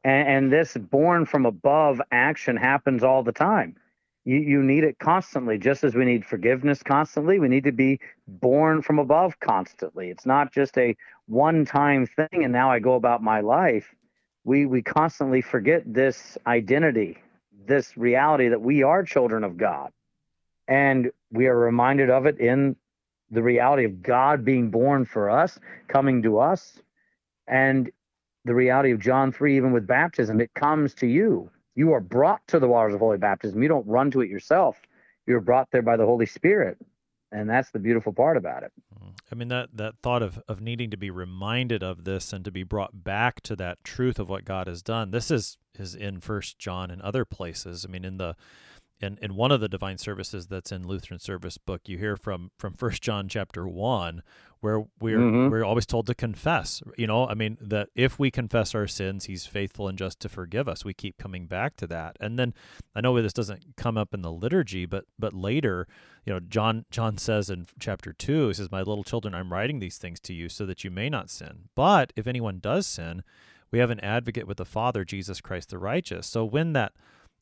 [0.03, 3.75] And, and this born from above action happens all the time
[4.27, 7.39] you, you need it constantly, just as we need forgiveness constantly.
[7.39, 10.09] We need to be born from above constantly.
[10.09, 13.95] It's not just a one time thing and now I go about my life.
[14.43, 17.19] We, we constantly forget this identity,
[17.67, 19.93] this reality that we are children of God.
[20.67, 22.75] And we are reminded of it in
[23.31, 26.81] the reality of God being born for us, coming to us,
[27.47, 27.89] and
[28.43, 31.49] the reality of John 3, even with baptism, it comes to you.
[31.77, 33.61] You are brought to the waters of holy baptism.
[33.61, 34.81] You don't run to it yourself.
[35.27, 36.79] You're brought there by the Holy Spirit.
[37.31, 38.71] And that's the beautiful part about it.
[39.31, 42.51] I mean that that thought of of needing to be reminded of this and to
[42.51, 45.11] be brought back to that truth of what God has done.
[45.11, 47.85] This is is in First John and other places.
[47.87, 48.35] I mean, in the
[48.99, 52.51] in, in one of the divine services that's in Lutheran service book, you hear from
[52.57, 54.23] from First John chapter one,
[54.61, 55.49] where we're mm-hmm.
[55.49, 56.81] we're always told to confess.
[56.97, 60.29] You know, I mean that if we confess our sins, He's faithful and just to
[60.29, 60.83] forgive us.
[60.83, 62.53] We keep coming back to that, and then
[62.95, 65.87] I know this doesn't come up in the liturgy, but but later,
[66.25, 69.79] you know, John John says in chapter two, he says, "My little children, I'm writing
[69.79, 71.69] these things to you so that you may not sin.
[71.75, 73.23] But if anyone does sin,
[73.71, 76.93] we have an advocate with the Father, Jesus Christ the righteous." So when that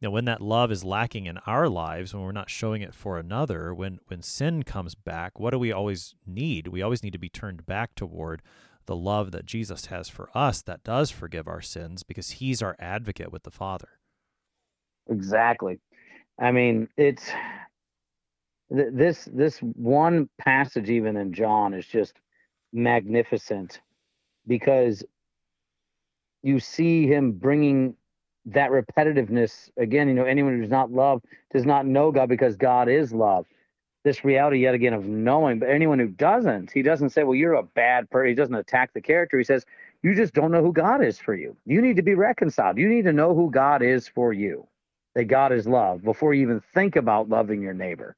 [0.05, 3.17] know, when that love is lacking in our lives, when we're not showing it for
[3.17, 6.67] another, when when sin comes back, what do we always need?
[6.67, 8.41] We always need to be turned back toward
[8.85, 12.75] the love that Jesus has for us that does forgive our sins because he's our
[12.79, 13.99] advocate with the Father.
[15.09, 15.79] Exactly.
[16.39, 17.29] I mean, it's
[18.69, 22.13] this this one passage even in John is just
[22.73, 23.81] magnificent
[24.47, 25.03] because
[26.43, 27.95] you see him bringing
[28.45, 32.89] that repetitiveness again you know anyone who's not love does not know god because god
[32.89, 33.45] is love.
[34.03, 37.53] This reality yet again of knowing but anyone who doesn't he doesn't say well you're
[37.53, 39.37] a bad person he doesn't attack the character.
[39.37, 39.65] He says
[40.03, 41.57] you just don't know who god is for you.
[41.65, 42.77] You need to be reconciled.
[42.77, 44.67] You need to know who god is for you
[45.15, 48.15] that god is love before you even think about loving your neighbor.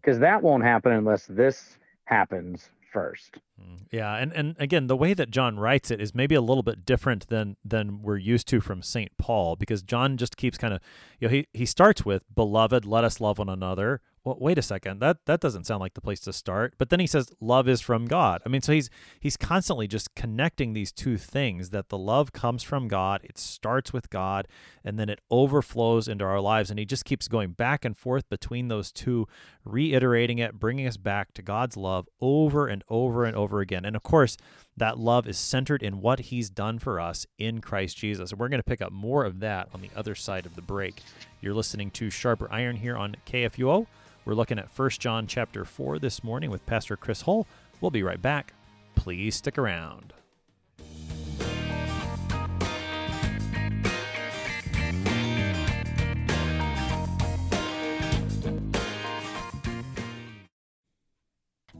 [0.00, 3.38] Because that won't happen unless this happens first.
[3.60, 6.62] Mm, yeah, and and again, the way that John writes it is maybe a little
[6.62, 9.10] bit different than than we're used to from St.
[9.18, 10.80] Paul because John just keeps kind of
[11.20, 14.62] you know, he he starts with beloved, let us love one another well, wait a
[14.62, 16.74] second, that that doesn't sound like the place to start.
[16.76, 18.42] But then he says love is from God.
[18.44, 22.62] I mean, so he's he's constantly just connecting these two things that the love comes
[22.62, 24.46] from God, it starts with God,
[24.84, 26.68] and then it overflows into our lives.
[26.68, 29.26] And he just keeps going back and forth between those two,
[29.64, 33.86] reiterating it, bringing us back to God's love over and over and over again.
[33.86, 34.36] And of course,
[34.76, 38.30] that love is centered in what he's done for us in Christ Jesus.
[38.30, 40.62] And we're going to pick up more of that on the other side of the
[40.62, 41.02] break.
[41.40, 43.86] You're listening to Sharper Iron here on KFUO.
[44.28, 47.46] We're looking at 1 John chapter 4 this morning with Pastor Chris Hull.
[47.80, 48.52] We'll be right back.
[48.94, 50.12] Please stick around.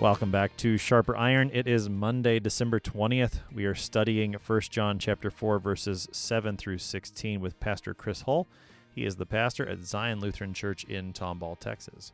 [0.00, 1.50] Welcome back to Sharper Iron.
[1.52, 3.40] It is Monday, December 20th.
[3.52, 8.48] We are studying 1 John chapter 4 verses 7 through 16 with Pastor Chris Hull.
[8.92, 12.12] He is the pastor at Zion Lutheran Church in Tomball, Texas.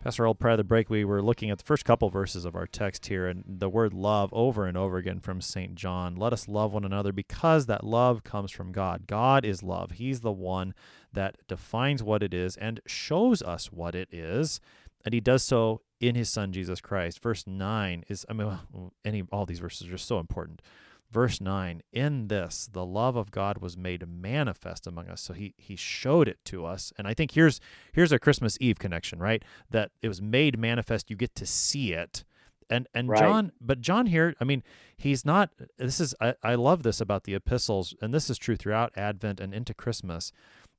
[0.00, 2.54] Pastor Hull, prior to the break, we were looking at the first couple verses of
[2.54, 5.74] our text here and the word love over and over again from St.
[5.74, 6.14] John.
[6.14, 9.08] Let us love one another because that love comes from God.
[9.08, 9.90] God is love.
[9.90, 10.72] He's the one
[11.12, 14.60] that defines what it is and shows us what it is.
[15.04, 17.22] And he does so in his son Jesus Christ.
[17.22, 18.58] Verse 9 is I mean
[19.04, 20.62] any all these verses are so important.
[21.10, 25.22] Verse 9, in this the love of God was made manifest among us.
[25.22, 26.92] So he he showed it to us.
[26.98, 27.60] And I think here's
[27.92, 29.42] here's a Christmas Eve connection, right?
[29.70, 32.24] That it was made manifest, you get to see it.
[32.68, 33.20] And and right.
[33.20, 34.62] John, but John here, I mean,
[34.98, 38.56] he's not this is I, I love this about the epistles, and this is true
[38.56, 40.30] throughout Advent and into Christmas,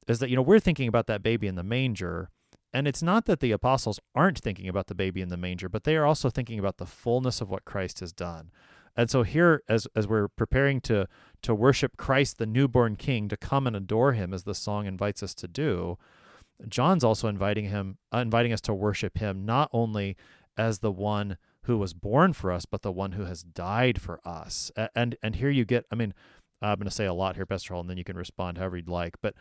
[0.08, 2.30] is that you know, we're thinking about that baby in the manger
[2.74, 5.84] and it's not that the apostles aren't thinking about the baby in the manger, but
[5.84, 8.52] they are also thinking about the fullness of what Christ has done.
[8.96, 11.08] And so here, as as we're preparing to
[11.44, 15.24] to worship Christ, the newborn King, to come and adore Him, as the song invites
[15.24, 15.98] us to do,
[16.68, 20.18] John's also inviting him, uh, inviting us to worship Him not only
[20.58, 24.20] as the one who was born for us, but the one who has died for
[24.26, 24.72] us.
[24.96, 26.14] And and here you get, I mean,
[26.62, 28.78] I'm going to say a lot here, Pastor Hall, and then you can respond however
[28.78, 29.16] you'd like.
[29.22, 29.36] But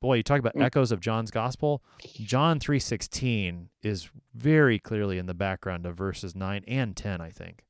[0.00, 0.62] boy, you talk about mm.
[0.62, 1.82] echoes of John's gospel.
[2.14, 7.64] John 3:16 is very clearly in the background of verses 9 and 10, I think.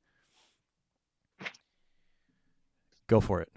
[3.06, 3.50] Go for it.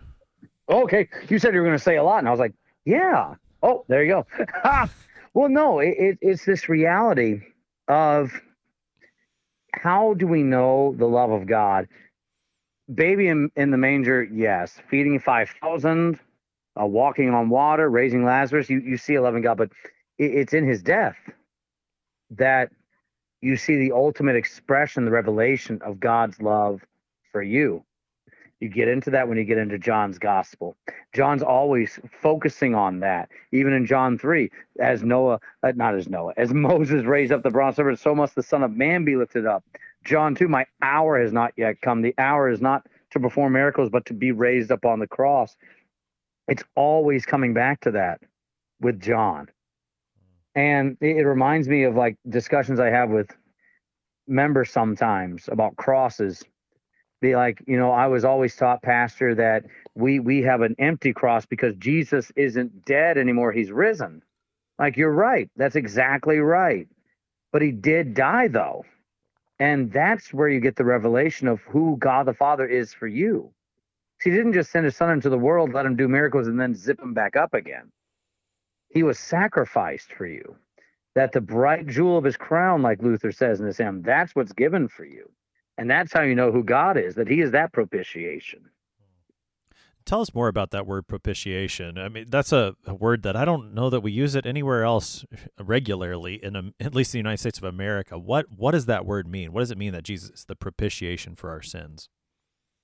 [0.70, 3.36] Okay, you said you were going to say a lot, and I was like, yeah.
[3.64, 4.28] Oh, there you go.
[5.34, 7.42] well, no, it, it, it's this reality
[7.88, 8.32] of
[9.74, 11.88] how do we know the love of God?
[12.94, 14.80] Baby in, in the manger, yes.
[14.90, 16.20] Feeding 5,000,
[16.80, 19.72] uh, walking on water, raising Lazarus, you, you see a loving God, but
[20.18, 21.18] it, it's in his death
[22.32, 22.72] that
[23.42, 26.82] you see the ultimate expression, the revelation of God's love
[27.32, 27.84] for you.
[28.60, 30.76] You get into that when you get into John's gospel.
[31.14, 33.30] John's always focusing on that.
[33.52, 37.52] Even in John 3, as Noah, uh, not as Noah, as Moses raised up the
[37.52, 39.64] bronze serpent, so must the Son of Man be lifted up.
[40.06, 42.02] John 2, my hour has not yet come.
[42.02, 45.56] The hour is not to perform miracles, but to be raised up on the cross.
[46.48, 48.22] It's always coming back to that
[48.80, 49.48] with John.
[50.56, 53.30] And it, it reminds me of like discussions I have with
[54.28, 56.44] members sometimes about crosses
[57.22, 59.64] be like, you know, I was always taught, Pastor, that
[59.96, 64.22] we we have an empty cross because Jesus isn't dead anymore; he's risen.
[64.78, 66.88] Like you're right, that's exactly right.
[67.52, 68.86] But he did die though,
[69.60, 73.52] and that's where you get the revelation of who God the Father is for you.
[74.24, 76.76] He didn't just send his son into the world, let him do miracles, and then
[76.76, 77.92] zip him back up again.
[78.90, 80.56] He was sacrificed for you.
[81.16, 84.54] That the bright jewel of his crown, like Luther says in this hymn, that's what's
[84.54, 85.32] given for you.
[85.78, 88.62] And that's how you know who God is, that He is that propitiation.
[90.08, 91.98] Tell us more about that word propitiation.
[91.98, 94.86] I mean, that's a, a word that I don't know that we use it anywhere
[94.86, 95.26] else
[95.62, 98.18] regularly in a, at least the United States of America.
[98.18, 99.52] What what does that word mean?
[99.52, 102.08] What does it mean that Jesus is the propitiation for our sins?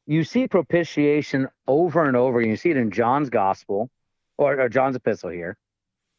[0.06, 2.42] You see propitiation over and over.
[2.42, 3.90] You see it in John's gospel
[4.38, 5.56] or, or John's epistle here.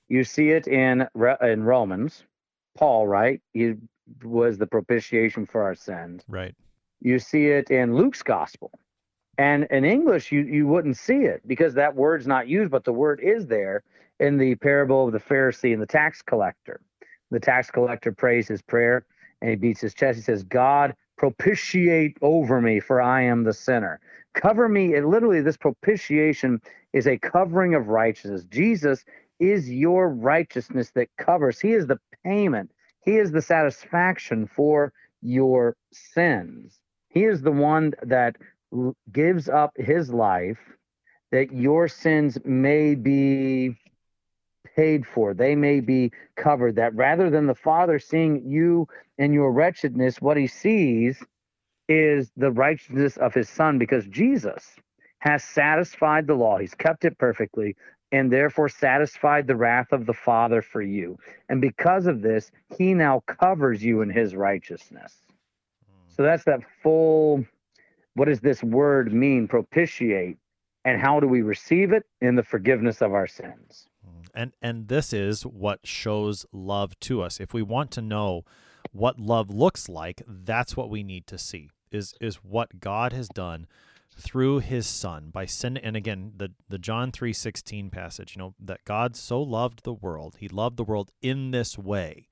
[0.08, 1.06] You see it in
[1.42, 2.24] in Romans.
[2.78, 3.42] Paul, right?
[3.52, 3.74] He
[4.22, 6.24] was the propitiation for our sins.
[6.28, 6.54] Right.
[7.00, 8.70] You see it in Luke's gospel.
[9.38, 12.92] And in English, you, you wouldn't see it because that word's not used, but the
[12.92, 13.82] word is there
[14.20, 16.80] in the parable of the Pharisee and the tax collector.
[17.30, 19.06] The tax collector prays his prayer
[19.40, 20.16] and he beats his chest.
[20.16, 24.00] He says, God, propitiate over me, for I am the sinner.
[24.34, 24.94] Cover me.
[24.94, 26.60] And literally, this propitiation
[26.92, 28.44] is a covering of righteousness.
[28.44, 29.04] Jesus
[29.40, 32.70] is your righteousness that covers, He is the payment
[33.04, 36.80] he is the satisfaction for your sins.
[37.08, 38.36] He is the one that
[39.12, 40.58] gives up his life
[41.32, 43.76] that your sins may be
[44.76, 46.76] paid for, they may be covered.
[46.76, 51.22] That rather than the Father seeing you and your wretchedness, what he sees
[51.88, 54.76] is the righteousness of his Son because Jesus
[55.18, 56.58] has satisfied the law.
[56.58, 57.76] He's kept it perfectly
[58.12, 61.18] and therefore satisfied the wrath of the Father for you.
[61.48, 65.14] And because of this, he now covers you in his righteousness.
[65.86, 66.14] Hmm.
[66.14, 67.44] So that's that full
[68.14, 70.38] what does this word mean, propitiate?
[70.84, 72.04] And how do we receive it?
[72.20, 73.88] In the forgiveness of our sins.
[74.34, 77.40] And and this is what shows love to us.
[77.40, 78.44] If we want to know
[78.92, 81.70] what love looks like, that's what we need to see.
[81.90, 83.66] Is is what God has done
[84.16, 88.84] through his son by sending and again the the John 3:16 passage you know that
[88.84, 92.28] God so loved the world he loved the world in this way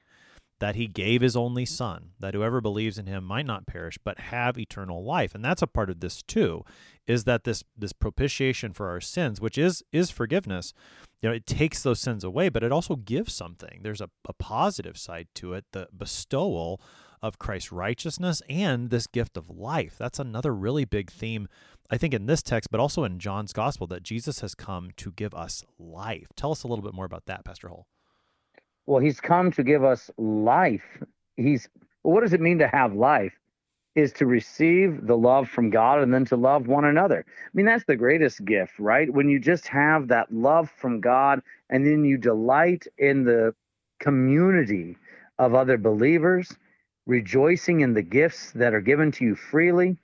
[0.62, 4.16] that he gave his only son that whoever believes in him might not perish but
[4.20, 6.64] have eternal life and that's a part of this too
[7.05, 10.72] is that this this propitiation for our sins which is is forgiveness
[11.20, 14.33] you know it takes those sins away but it also gives something there's a, a
[14.33, 16.81] positive side to it the bestowal
[17.20, 19.94] of Christ's righteousness and this gift of life.
[19.96, 21.46] That's another really big theme,
[21.88, 25.12] I think, in this text, but also in John's gospel, that Jesus has come to
[25.12, 26.27] give us life.
[26.35, 27.87] Tell us a little bit more about that, Pastor Hull.
[28.87, 31.03] Well, he's come to give us life.
[31.37, 31.68] He's
[32.03, 33.33] what does it mean to have life?
[33.95, 37.25] Is to receive the love from God and then to love one another.
[37.29, 39.12] I mean, that's the greatest gift, right?
[39.12, 43.55] When you just have that love from God and then you delight in the
[44.01, 44.97] community
[45.38, 46.57] of other believers
[47.07, 49.97] rejoicing in the gifts that are given to you freely,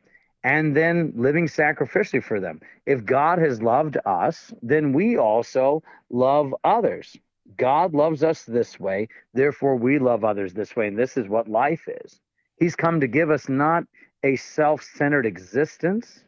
[0.45, 2.61] and then living sacrificially for them.
[2.87, 7.17] If God has loved us, then we also love others.
[7.56, 10.88] God loves us this way, therefore we love others this way.
[10.88, 12.20] And this is what life is.
[12.56, 13.84] He's come to give us not
[14.22, 16.24] a self centered existence,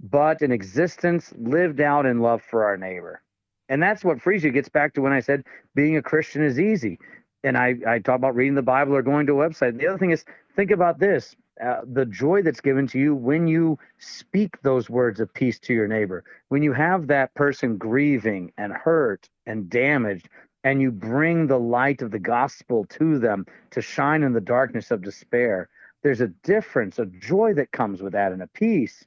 [0.00, 3.22] but an existence lived out in love for our neighbor.
[3.68, 4.50] And that's what frees you.
[4.50, 6.98] Gets back to when I said being a Christian is easy
[7.44, 9.78] and I, I talk about reading the Bible or going to a website.
[9.78, 10.24] The other thing is
[10.56, 15.20] think about this uh, the joy that's given to you when you speak those words
[15.20, 20.28] of peace to your neighbor, when you have that person grieving and hurt and damaged,
[20.64, 24.90] and you bring the light of the gospel to them to shine in the darkness
[24.90, 25.68] of despair.
[26.02, 29.04] There's a difference, a joy that comes with that, and a peace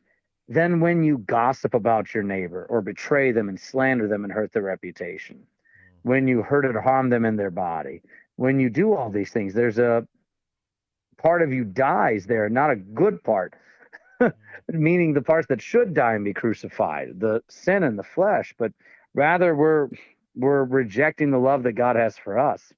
[0.48, 4.54] than when you gossip about your neighbor or betray them and slander them and hurt
[4.54, 5.46] their reputation.
[6.04, 8.02] When you hurt or harm them in their body
[8.38, 9.54] when you do all these things.
[9.54, 10.08] There's a
[11.18, 13.54] part of you dies there, not a good part,
[14.70, 18.72] meaning the parts that should die and be crucified, the sin and the flesh, but
[19.14, 19.90] rather we're
[20.36, 22.72] we're rejecting the love that God has for us.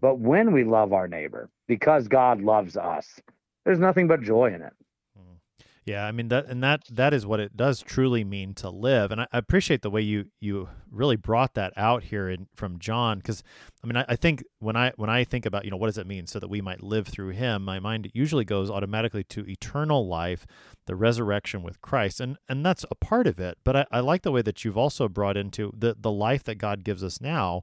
[0.00, 3.20] But when we love our neighbor, because God loves us,
[3.64, 4.72] there's nothing but joy in it.
[5.86, 9.10] Yeah, I mean that, and that that is what it does truly mean to live.
[9.10, 12.78] And I, I appreciate the way you you really brought that out here in, from
[12.78, 13.42] John, because
[13.82, 15.96] I mean I, I, think when I when I think about you know what does
[15.96, 19.48] it mean so that we might live through Him, my mind usually goes automatically to
[19.48, 20.46] eternal life,
[20.84, 23.56] the resurrection with Christ, and and that's a part of it.
[23.64, 26.56] But I, I like the way that you've also brought into the the life that
[26.56, 27.62] God gives us now,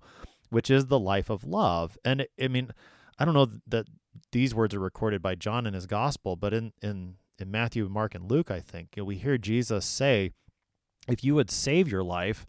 [0.50, 2.00] which is the life of love.
[2.04, 2.72] And I mean,
[3.20, 3.86] I don't know that
[4.32, 8.16] these words are recorded by John in his gospel, but in in in Matthew, Mark,
[8.16, 10.32] and Luke, I think, you know, we hear Jesus say,
[11.08, 12.46] if you would save your life,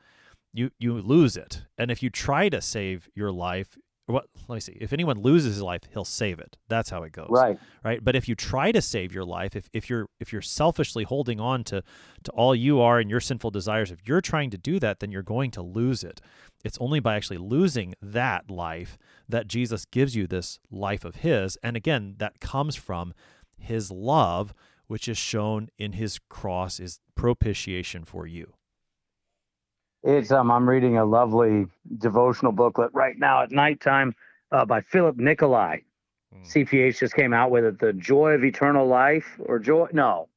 [0.53, 1.63] you you lose it.
[1.77, 4.77] And if you try to save your life, what let me see.
[4.81, 6.57] If anyone loses his life, he'll save it.
[6.69, 7.29] That's how it goes.
[7.29, 7.59] Right.
[7.85, 8.03] Right.
[8.03, 11.39] But if you try to save your life, if, if you're if you're selfishly holding
[11.39, 11.83] on to
[12.25, 15.13] to all you are and your sinful desires, if you're trying to do that, then
[15.13, 16.21] you're going to lose it.
[16.65, 21.59] It's only by actually losing that life that Jesus gives you this life of his.
[21.63, 23.13] And again, that comes from
[23.59, 24.55] his love
[24.89, 28.55] which is shown in his cross is propitiation for you.
[30.03, 31.67] It's um I'm reading a lovely
[31.99, 34.15] devotional booklet right now at nighttime
[34.51, 35.83] uh, by Philip Nicolai.
[36.35, 36.47] Mm.
[36.47, 40.29] CPH just came out with it, The Joy of Eternal Life or Joy no.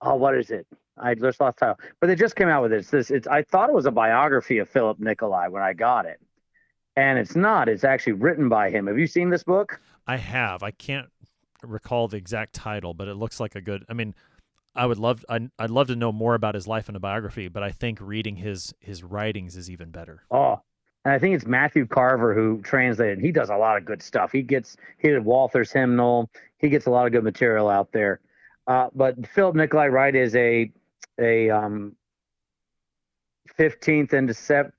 [0.00, 0.66] Oh, what is it?
[0.98, 1.78] I just lost title.
[2.00, 2.78] But they just came out with it.
[2.78, 6.06] It's this it's I thought it was a biography of Philip Nicolai when I got
[6.06, 6.20] it.
[6.96, 7.68] And it's not.
[7.68, 8.86] It's actually written by him.
[8.86, 9.80] Have you seen this book?
[10.06, 10.62] I have.
[10.62, 11.08] I can't
[11.62, 13.84] recall the exact title, but it looks like a good.
[13.88, 14.14] I mean,
[14.74, 15.24] I would love.
[15.28, 17.98] I'd, I'd love to know more about his life and a biography, but I think
[18.00, 20.24] reading his his writings is even better.
[20.30, 20.60] Oh,
[21.04, 23.20] and I think it's Matthew Carver who translated.
[23.20, 24.32] He does a lot of good stuff.
[24.32, 26.30] He gets he did Walther's hymnal.
[26.58, 28.20] He gets a lot of good material out there.
[28.66, 30.70] Uh, but Philip Nicolai right is a
[31.18, 31.94] a um,
[33.58, 34.28] 15th and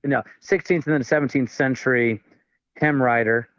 [0.03, 2.21] no 16th and then 17th century
[2.75, 3.49] hymn writer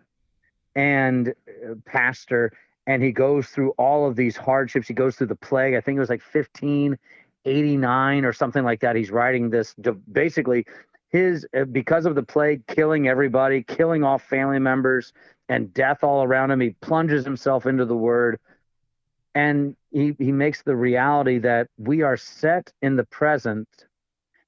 [0.75, 2.53] and uh, pastor
[2.87, 4.89] and he goes through all of these hardships.
[4.89, 5.75] He goes through the plague.
[5.75, 8.97] I think it was like 1589 or something like that.
[8.97, 9.75] He's writing this
[10.13, 10.67] basically
[11.09, 15.13] his uh, because of the plague killing everybody, killing off family members
[15.49, 16.61] and death all around him.
[16.61, 18.39] He plunges himself into the word
[19.35, 23.69] and he he makes the reality that we are set in the present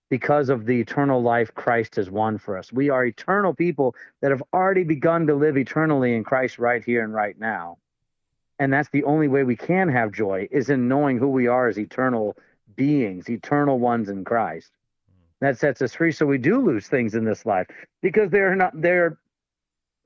[0.08, 2.72] because of the eternal life Christ has won for us.
[2.72, 7.02] We are eternal people that have already begun to live eternally in Christ right here
[7.02, 7.78] and right now
[8.58, 11.68] and that's the only way we can have joy is in knowing who we are
[11.68, 12.36] as eternal
[12.76, 14.70] beings eternal ones in christ.
[15.10, 15.14] Mm.
[15.40, 16.12] That sets us free.
[16.12, 17.66] So we do lose things in this life
[18.02, 19.18] because they're not they're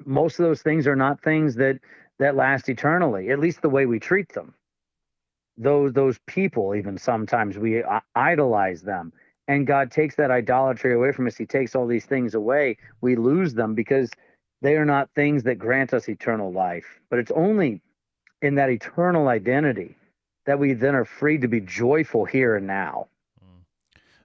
[0.05, 1.78] most of those things are not things that
[2.18, 4.55] that last eternally at least the way we treat them.
[5.59, 9.12] Those those people even sometimes we uh, idolize them.
[9.48, 11.36] And god takes that idolatry away from us.
[11.36, 12.78] He takes all these things away.
[13.01, 14.11] We lose them because
[14.62, 17.01] they are not things that grant us eternal life.
[17.09, 17.82] But it's only
[18.43, 19.97] in that eternal identity
[20.47, 23.09] that we then are free to be joyful here and now.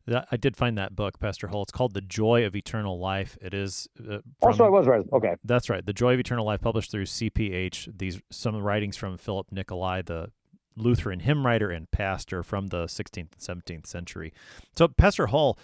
[0.10, 0.26] Mm.
[0.32, 1.64] I did find that book, Pastor Hull.
[1.64, 3.38] It's called The Joy of Eternal Life.
[3.42, 3.88] It is.
[4.00, 5.06] Uh, from, also, I was right.
[5.12, 5.86] Okay, that's right.
[5.86, 7.98] The Joy of Eternal Life, published through CPH.
[7.98, 10.32] These some writings from Philip Nicolai, the
[10.76, 14.34] Lutheran hymn writer and pastor from the 16th and 17th century.
[14.76, 15.58] So, Pastor Hall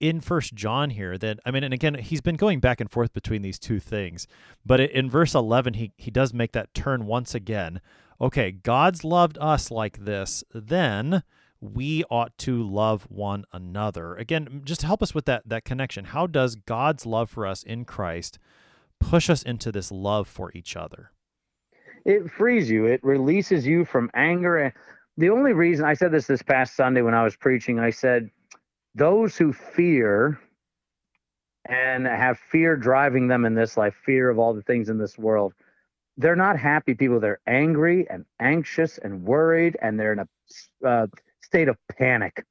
[0.00, 3.12] in First John here, that I mean, and again, he's been going back and forth
[3.12, 4.26] between these two things,
[4.64, 7.80] but in verse 11, he he does make that turn once again.
[8.20, 11.22] Okay, God's loved us like this, then
[11.60, 14.16] we ought to love one another.
[14.16, 16.06] Again, just to help us with that that connection.
[16.06, 18.38] How does God's love for us in Christ
[19.00, 21.11] push us into this love for each other?
[22.04, 22.86] It frees you.
[22.86, 24.58] It releases you from anger.
[24.58, 24.72] And
[25.16, 28.30] the only reason I said this this past Sunday when I was preaching, I said,
[28.94, 30.38] those who fear
[31.66, 35.16] and have fear driving them in this life, fear of all the things in this
[35.16, 35.54] world,
[36.16, 37.20] they're not happy people.
[37.20, 41.06] They're angry and anxious and worried, and they're in a uh,
[41.42, 42.44] state of panic.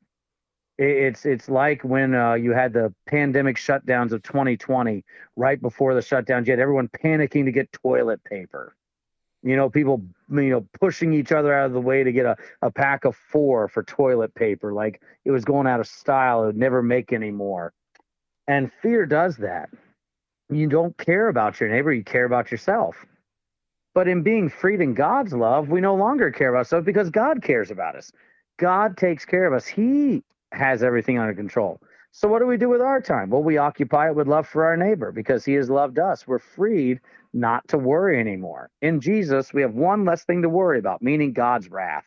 [0.79, 5.03] It's it's like when uh, you had the pandemic shutdowns of 2020,
[5.35, 8.75] right before the shutdowns, you had everyone panicking to get toilet paper
[9.43, 12.35] you know, people, you know, pushing each other out of the way to get a,
[12.61, 14.73] a pack of four for toilet paper.
[14.73, 16.43] Like it was going out of style.
[16.43, 17.73] It would never make any more.
[18.47, 19.69] And fear does that.
[20.49, 23.05] You don't care about your neighbor, you care about yourself.
[23.93, 27.41] But in being freed in God's love, we no longer care about ourselves because God
[27.41, 28.11] cares about us.
[28.57, 29.65] God takes care of us.
[29.65, 31.81] He has everything under control.
[32.11, 33.29] So what do we do with our time?
[33.29, 36.27] Well, we occupy it with love for our neighbor because he has loved us.
[36.27, 36.99] We're freed
[37.33, 38.69] not to worry anymore.
[38.81, 42.05] In Jesus, we have one less thing to worry about, meaning God's wrath.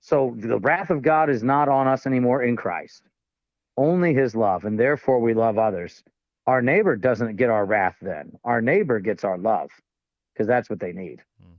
[0.00, 3.02] So the wrath of God is not on us anymore in Christ,
[3.76, 6.04] only his love, and therefore we love others.
[6.46, 9.70] Our neighbor doesn't get our wrath then, our neighbor gets our love
[10.32, 11.22] because that's what they need.
[11.42, 11.54] Hmm.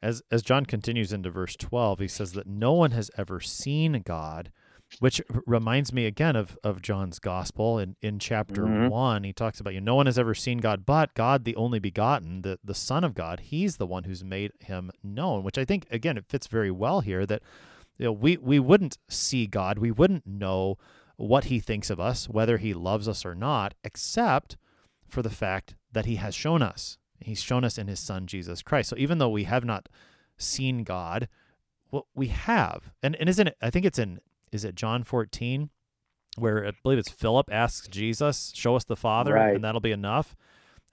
[0.00, 4.00] as as John continues into verse 12, he says that no one has ever seen
[4.04, 4.52] God,
[5.00, 8.90] which reminds me again of of John's gospel in in chapter Mhm.
[8.90, 9.24] 1.
[9.24, 12.42] He talks about you no one has ever seen God but God the only begotten,
[12.42, 13.40] the the son of God.
[13.40, 17.00] He's the one who's made him known, which I think again it fits very well
[17.00, 17.42] here that
[17.98, 20.78] you know, we we wouldn't see God, we wouldn't know
[21.16, 24.56] what he thinks of us, whether he loves us or not, except
[25.06, 26.98] for the fact that he has shown us.
[27.20, 28.88] He's shown us in his son Jesus Christ.
[28.90, 29.88] So even though we have not
[30.38, 31.28] seen God,
[31.90, 32.90] well, we have.
[33.02, 34.20] And and isn't it I think it's in
[34.52, 35.70] is it John 14
[36.36, 39.54] where I believe it's Philip asks Jesus, "Show us the Father Right.
[39.54, 40.34] and that'll be enough."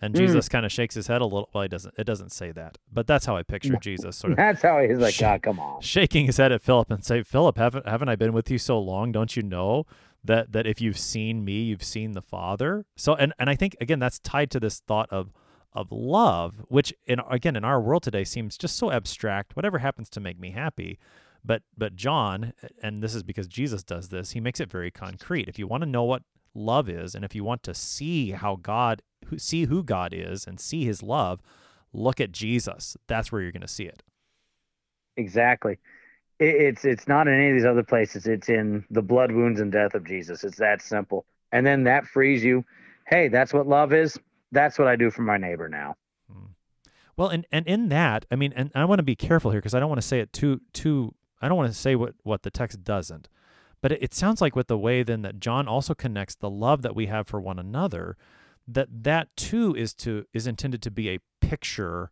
[0.01, 0.17] And Mm.
[0.19, 1.49] Jesus kind of shakes his head a little.
[1.53, 1.93] Well, he doesn't.
[1.97, 4.97] It doesn't say that, but that's how I picture Jesus, sort of That's how he's
[4.97, 5.81] like, God, come on.
[5.81, 8.79] shaking his head at Philip and say, "Philip, haven't haven't I been with you so
[8.79, 9.11] long?
[9.11, 9.85] Don't you know
[10.23, 13.75] that that if you've seen me, you've seen the Father?" So, and and I think
[13.81, 15.31] again that's tied to this thought of
[15.73, 19.55] of love, which in again in our world today seems just so abstract.
[19.57, 20.97] Whatever happens to make me happy,
[21.43, 25.47] but but John, and this is because Jesus does this, he makes it very concrete.
[25.47, 26.23] If you want to know what
[26.53, 30.45] love is, and if you want to see how God who, see who God is
[30.45, 31.41] and see His love,
[31.93, 32.97] look at Jesus.
[33.07, 34.03] That's where you're going to see it.
[35.17, 35.77] Exactly.
[36.39, 38.25] It, it's it's not in any of these other places.
[38.25, 40.43] It's in the blood wounds and death of Jesus.
[40.43, 41.25] It's that simple.
[41.51, 42.63] And then that frees you.
[43.07, 44.19] Hey, that's what love is.
[44.51, 45.95] That's what I do for my neighbor now.
[46.31, 46.45] Hmm.
[47.17, 49.73] Well, and and in that, I mean, and I want to be careful here because
[49.73, 51.13] I don't want to say it too too.
[51.41, 53.29] I don't want to say what what the text doesn't,
[53.81, 56.81] but it, it sounds like with the way then that John also connects the love
[56.81, 58.17] that we have for one another,
[58.67, 62.11] that that too is to is intended to be a picture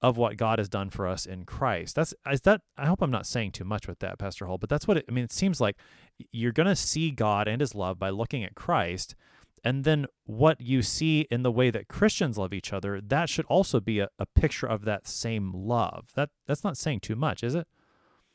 [0.00, 1.96] of what God has done for us in Christ.
[1.96, 2.60] That's is that.
[2.76, 5.04] I hope I'm not saying too much with that, Pastor Hull, but that's what it,
[5.08, 5.24] I mean.
[5.24, 5.76] It seems like
[6.30, 9.14] you're going to see God and His love by looking at Christ,
[9.64, 13.46] and then what you see in the way that Christians love each other, that should
[13.46, 16.10] also be a, a picture of that same love.
[16.14, 17.66] That that's not saying too much, is it?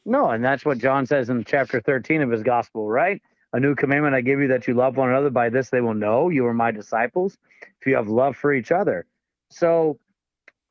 [0.06, 3.22] No, and that's what John says in chapter 13 of his gospel, right?
[3.54, 5.30] A new commandment I give you that you love one another.
[5.30, 7.38] By this they will know you are my disciples
[7.80, 9.06] if you have love for each other.
[9.50, 10.00] So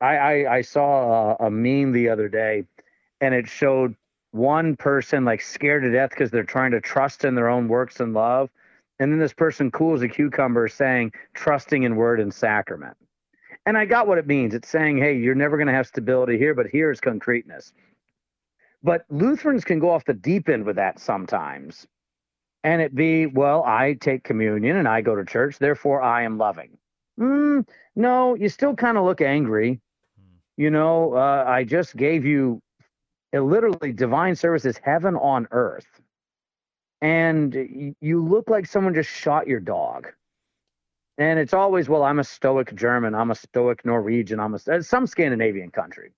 [0.01, 2.65] I, I, I saw a, a meme the other day
[3.21, 3.95] and it showed
[4.31, 7.99] one person like scared to death because they're trying to trust in their own works
[7.99, 8.49] and love.
[8.99, 12.97] And then this person, cool as a cucumber, saying, trusting in word and sacrament.
[13.65, 14.53] And I got what it means.
[14.53, 17.73] It's saying, hey, you're never going to have stability here, but here's concreteness.
[18.83, 21.87] But Lutherans can go off the deep end with that sometimes.
[22.63, 26.37] And it be, well, I take communion and I go to church, therefore I am
[26.37, 26.77] loving.
[27.19, 29.79] Mm, no, you still kind of look angry.
[30.57, 32.61] You know, uh, I just gave you
[33.33, 35.87] it literally divine service is heaven on earth.
[37.01, 40.07] And you look like someone just shot your dog.
[41.17, 44.81] And it's always, well, I'm a stoic German, I'm a stoic Norwegian, I'm a uh,
[44.81, 46.11] some Scandinavian country.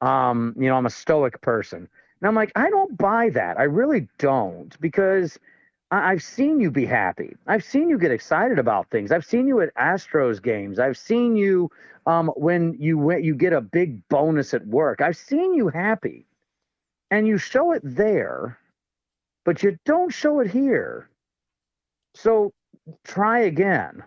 [0.00, 1.78] Um, you know, I'm a stoic person.
[2.20, 3.58] And I'm like, I don't buy that.
[3.58, 5.38] I really don't because
[5.90, 7.36] I- I've seen you be happy.
[7.46, 9.12] I've seen you get excited about things.
[9.12, 10.78] I've seen you at Astros games.
[10.78, 11.70] I've seen you
[12.06, 15.00] um, when you went, you get a big bonus at work.
[15.00, 16.26] I've seen you happy,
[17.10, 18.58] and you show it there,
[19.44, 21.08] but you don't show it here.
[22.14, 22.52] So
[23.04, 24.02] try again.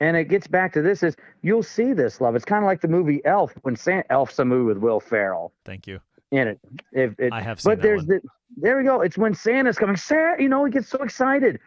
[0.00, 2.34] And it gets back to this: is you'll see this love.
[2.34, 5.52] It's kind of like the movie Elf when San- Elf's a movie with Will Ferrell
[5.64, 6.00] Thank you.
[6.30, 6.60] in it.
[6.92, 8.20] If it I have seen but there's one.
[8.22, 9.00] the there we go.
[9.00, 9.96] It's when Santa's coming.
[9.96, 11.60] Santa, you know, he gets so excited.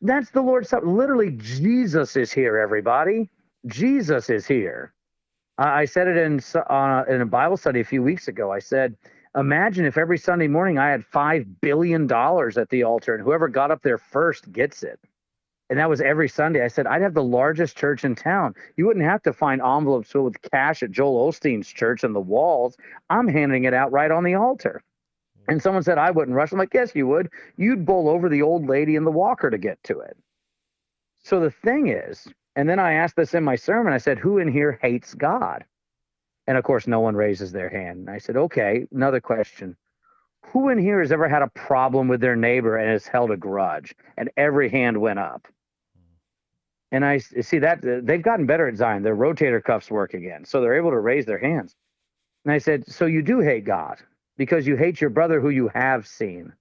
[0.00, 0.86] That's the Lord's Supper.
[0.86, 2.58] Literally, Jesus is here.
[2.58, 3.28] Everybody,
[3.66, 4.92] Jesus is here.
[5.58, 8.52] I I said it in uh, in a Bible study a few weeks ago.
[8.52, 8.96] I said,
[9.36, 13.48] imagine if every Sunday morning I had five billion dollars at the altar, and whoever
[13.48, 14.98] got up there first gets it.
[15.70, 16.64] And that was every Sunday.
[16.64, 18.54] I said, I'd have the largest church in town.
[18.76, 22.20] You wouldn't have to find envelopes filled with cash at Joel Osteen's church and the
[22.20, 22.76] walls.
[23.10, 24.82] I'm handing it out right on the altar.
[25.46, 26.52] And someone said, I wouldn't rush.
[26.52, 27.30] I'm like, yes, you would.
[27.56, 30.16] You'd bowl over the old lady in the walker to get to it.
[31.24, 34.38] So the thing is, and then I asked this in my sermon, I said, who
[34.38, 35.64] in here hates God?
[36.46, 38.00] And of course, no one raises their hand.
[38.00, 39.76] And I said, okay, another question.
[40.46, 43.36] Who in here has ever had a problem with their neighbor and has held a
[43.36, 43.94] grudge?
[44.16, 45.46] And every hand went up.
[46.90, 49.02] And I see that uh, they've gotten better at Zion.
[49.02, 50.44] Their rotator cuffs work again.
[50.44, 51.74] So they're able to raise their hands.
[52.44, 53.98] And I said, So you do hate God
[54.38, 56.52] because you hate your brother who you have seen.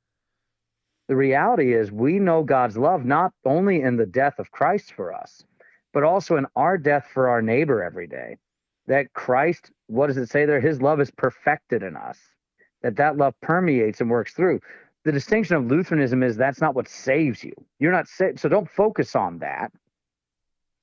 [1.07, 5.13] The reality is, we know God's love not only in the death of Christ for
[5.13, 5.45] us,
[5.93, 8.37] but also in our death for our neighbor every day.
[8.87, 10.59] That Christ, what does it say there?
[10.59, 12.19] His love is perfected in us,
[12.81, 14.59] that that love permeates and works through.
[15.05, 17.53] The distinction of Lutheranism is that's not what saves you.
[17.79, 19.71] You're not saved, so don't focus on that.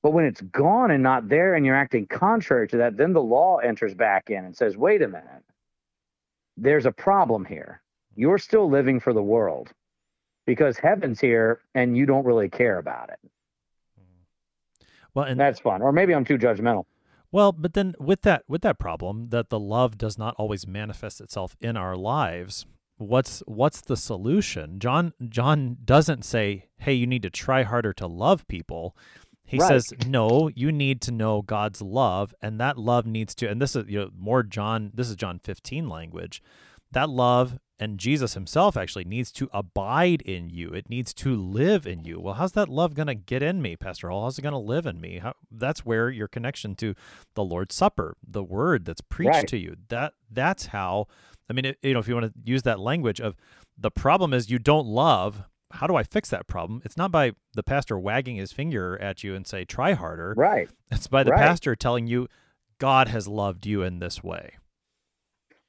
[0.04, 3.22] But when it's gone and not there, and you're acting contrary to that, then the
[3.22, 5.42] law enters back in and says, wait a minute.
[6.58, 7.80] there's a problem here.
[8.14, 9.72] You're still living for the world
[10.46, 13.18] because heaven's here and you don't really care about it.
[13.98, 14.84] Mm-hmm.
[15.14, 15.82] Well, and that's fun.
[15.82, 16.84] Or maybe I'm too judgmental.
[17.32, 21.20] Well, but then with that with that problem that the love does not always manifest
[21.20, 24.78] itself in our lives, what's what's the solution?
[24.78, 28.96] John John doesn't say, "Hey, you need to try harder to love people."
[29.46, 29.68] He Right.
[29.68, 33.76] says, "No, you need to know God's love, and that love needs to." And this
[33.76, 34.90] is you know more John.
[34.94, 36.42] This is John fifteen language.
[36.92, 40.68] That love and Jesus Himself actually needs to abide in you.
[40.70, 42.20] It needs to live in you.
[42.20, 44.22] Well, how's that love going to get in me, Pastor Hall?
[44.22, 45.18] How's it going to live in me?
[45.18, 46.94] How, that's where your connection to
[47.34, 49.48] the Lord's Supper, the Word that's preached Right.
[49.48, 49.76] to you.
[49.88, 51.08] That that's how.
[51.50, 53.34] I mean, it, you know, if you want to use that language of
[53.76, 55.42] the problem is you don't love.
[55.74, 56.80] How do I fix that problem?
[56.84, 60.34] It's not by the pastor wagging his finger at you and say try harder.
[60.36, 60.68] Right.
[60.92, 61.40] It's by the Right.
[61.40, 62.28] pastor telling you
[62.78, 64.54] God has loved you in this way.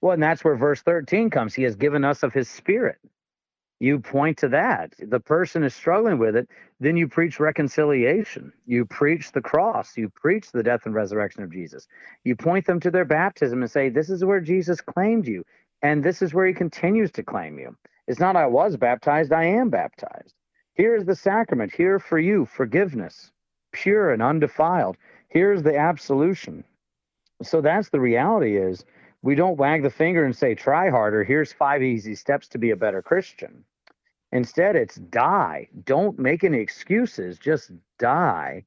[0.01, 1.55] Well, and that's where verse 13 comes.
[1.55, 2.97] He has given us of his spirit.
[3.79, 4.93] You point to that.
[4.99, 6.47] The person is struggling with it.
[6.79, 8.53] Then you preach reconciliation.
[8.65, 9.97] You preach the cross.
[9.97, 11.87] You preach the death and resurrection of Jesus.
[12.23, 15.43] You point them to their baptism and say, This is where Jesus claimed you.
[15.81, 17.75] And this is where he continues to claim you.
[18.07, 20.35] It's not, I was baptized, I am baptized.
[20.73, 21.73] Here is the sacrament.
[21.73, 23.31] Here for you, forgiveness,
[23.71, 24.97] pure and undefiled.
[25.29, 26.63] Here's the absolution.
[27.41, 28.85] So that's the reality is
[29.25, 32.69] we don't wag the finger and say try harder here's five easy steps to be
[32.69, 33.65] a better christian
[34.31, 38.63] instead it's die don't make any excuses just die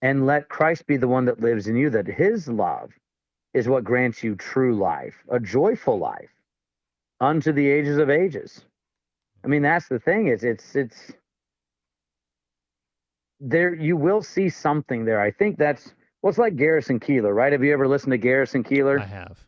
[0.00, 2.92] and let christ be the one that lives in you that his love
[3.52, 6.32] is what grants you true life a joyful life
[7.24, 8.64] unto the ages of ages
[9.44, 11.12] i mean that's the thing is it's it's
[13.40, 17.52] there you will see something there i think that's well it's like Garrison Keillor right
[17.52, 19.38] have you ever listened to Garrison Keillor I have.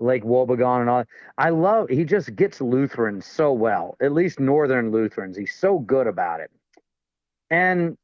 [0.00, 1.04] Lake Wobegon and all.
[1.38, 5.36] I love he just gets Lutherans so well, at least Northern Lutherans.
[5.36, 6.50] He's so good about it.
[7.50, 7.96] And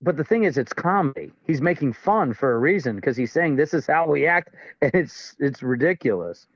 [0.00, 1.32] but the thing is, it's comedy.
[1.46, 4.94] He's making fun for a reason because he's saying this is how we act, and
[4.94, 6.46] it's it's ridiculous.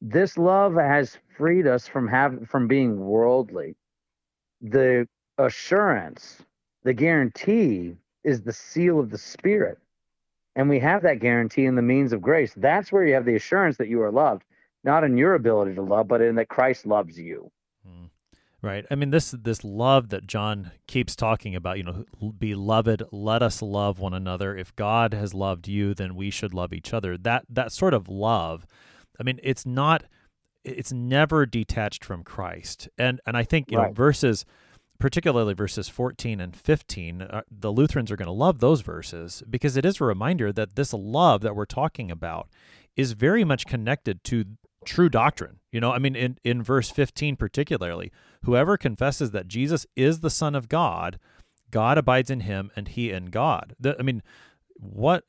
[0.00, 3.76] This love has freed us from having from being worldly.
[4.62, 5.06] The
[5.38, 6.42] assurance,
[6.84, 9.78] the guarantee, is the seal of the Spirit.
[10.56, 12.52] And we have that guarantee in the means of grace.
[12.56, 14.42] That's where you have the assurance that you are loved,
[14.84, 17.50] not in your ability to love, but in that Christ loves you.
[17.86, 18.06] Hmm.
[18.62, 18.84] Right.
[18.90, 22.04] I mean this this love that John keeps talking about, you know,
[22.38, 24.56] beloved, let us love one another.
[24.56, 27.16] If God has loved you, then we should love each other.
[27.16, 28.66] That that sort of love.
[29.20, 30.04] I mean, it's not
[30.64, 32.88] it's never detached from Christ.
[32.98, 33.94] And and I think, you know, Right.
[33.94, 34.44] verses
[34.98, 39.76] particularly verses 14 and 15, uh, the Lutherans are going to love those verses because
[39.78, 42.48] it is a reminder that this love that we're talking about
[42.96, 44.44] is very much connected to
[44.84, 45.60] true doctrine.
[45.72, 48.12] You know, I mean, in, in verse 15 particularly,
[48.44, 51.18] whoever confesses that Jesus is the Son of God,
[51.70, 53.74] God abides in him and he in God.
[53.80, 54.22] The, I mean,
[54.76, 55.24] what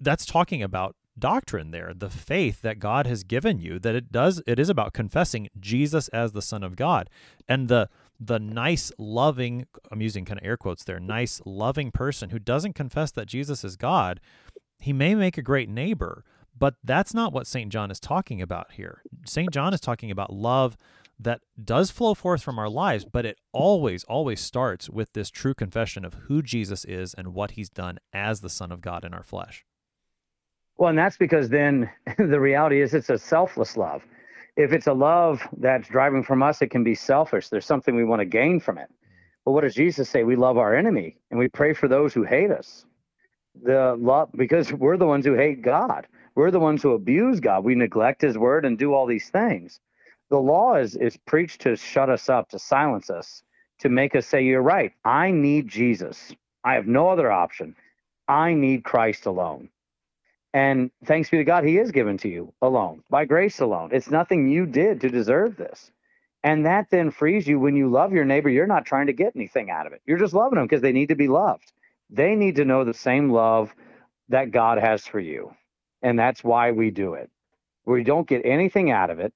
[0.00, 4.42] that's talking about doctrine there the faith that god has given you that it does
[4.46, 7.08] it is about confessing jesus as the son of god.
[7.48, 7.88] And the
[8.18, 12.74] the nice loving i'm using kind of air quotes there nice loving person who doesn't
[12.74, 14.20] confess that jesus is god
[14.78, 16.24] he may make a great neighbor
[16.56, 19.02] but that's not what st john is talking about here.
[19.24, 20.76] St john is talking about love
[21.18, 25.54] that does flow forth from our lives but it always always starts with this true
[25.54, 29.14] confession of who jesus is and what he's done as the son of god in
[29.14, 29.64] our flesh
[30.78, 34.04] Well, and that's because then the reality is it's a selfless love.
[34.56, 37.48] If it's a love that's driving from us, it can be selfish.
[37.48, 38.88] There's something we want to gain from it.
[39.44, 40.24] But what does Jesus say?
[40.24, 42.86] We love our enemy and we pray for those who hate us.
[43.62, 46.06] The love because we're the ones who hate God.
[46.34, 47.64] We're the ones who abuse God.
[47.64, 49.80] We neglect his word and do all these things.
[50.30, 53.42] The law is is preached to shut us up, to silence us,
[53.80, 54.92] to make us say, You're right.
[55.04, 56.32] I need Jesus.
[56.64, 57.76] I have no other option.
[58.28, 59.70] I need Christ alone.
[60.54, 63.90] And thanks be to God, He is given to you alone, by grace alone.
[63.94, 65.92] It's nothing you did to deserve this.
[66.44, 69.36] And that then frees you when you love your neighbor, you're not trying to get
[69.36, 70.02] anything out of it.
[70.06, 71.72] You're just loving them because they need to be loved.
[72.10, 73.74] They need to know the same love
[74.30, 75.54] that God has for you.
[76.02, 77.30] And that's why we do it.
[77.86, 79.34] We don't get anything out of it.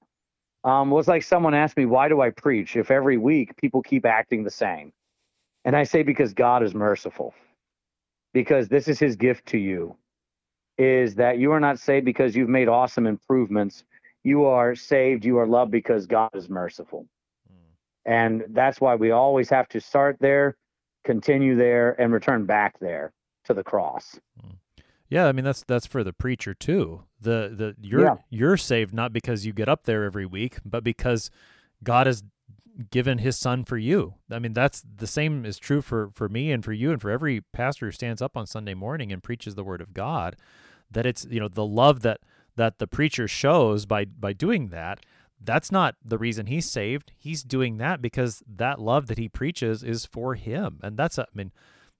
[0.63, 3.83] Um, it was like someone asked me, Why do I preach if every week people
[3.83, 4.93] keep acting the same?
[5.65, 7.35] And I say, Because God is merciful,
[8.33, 9.95] because this is His gift to you
[10.79, 13.83] is that you are not saved because you've made awesome improvements.
[14.23, 17.05] You are saved, you are loved because God is merciful.
[17.47, 18.11] Hmm.
[18.11, 20.55] And that's why we always have to start there,
[21.03, 23.11] continue there, and return back there
[23.43, 24.19] to the cross.
[24.41, 24.53] Hmm.
[25.09, 27.03] Yeah, I mean that's that's for the preacher too.
[27.19, 28.15] The the you're Yeah.
[28.29, 31.29] you're saved not because you get up there every week, but because
[31.83, 32.23] God has
[32.91, 34.13] given his son for you.
[34.31, 37.09] I mean that's the same is true for for me and for you and for
[37.09, 40.35] every pastor who stands up on Sunday morning and preaches the word of God
[40.91, 42.21] that it's you know the love that
[42.55, 44.99] that the preacher shows by by doing that
[45.41, 47.11] that's not the reason he's saved.
[47.17, 50.79] He's doing that because that love that he preaches is for him.
[50.83, 51.51] And that's a, I mean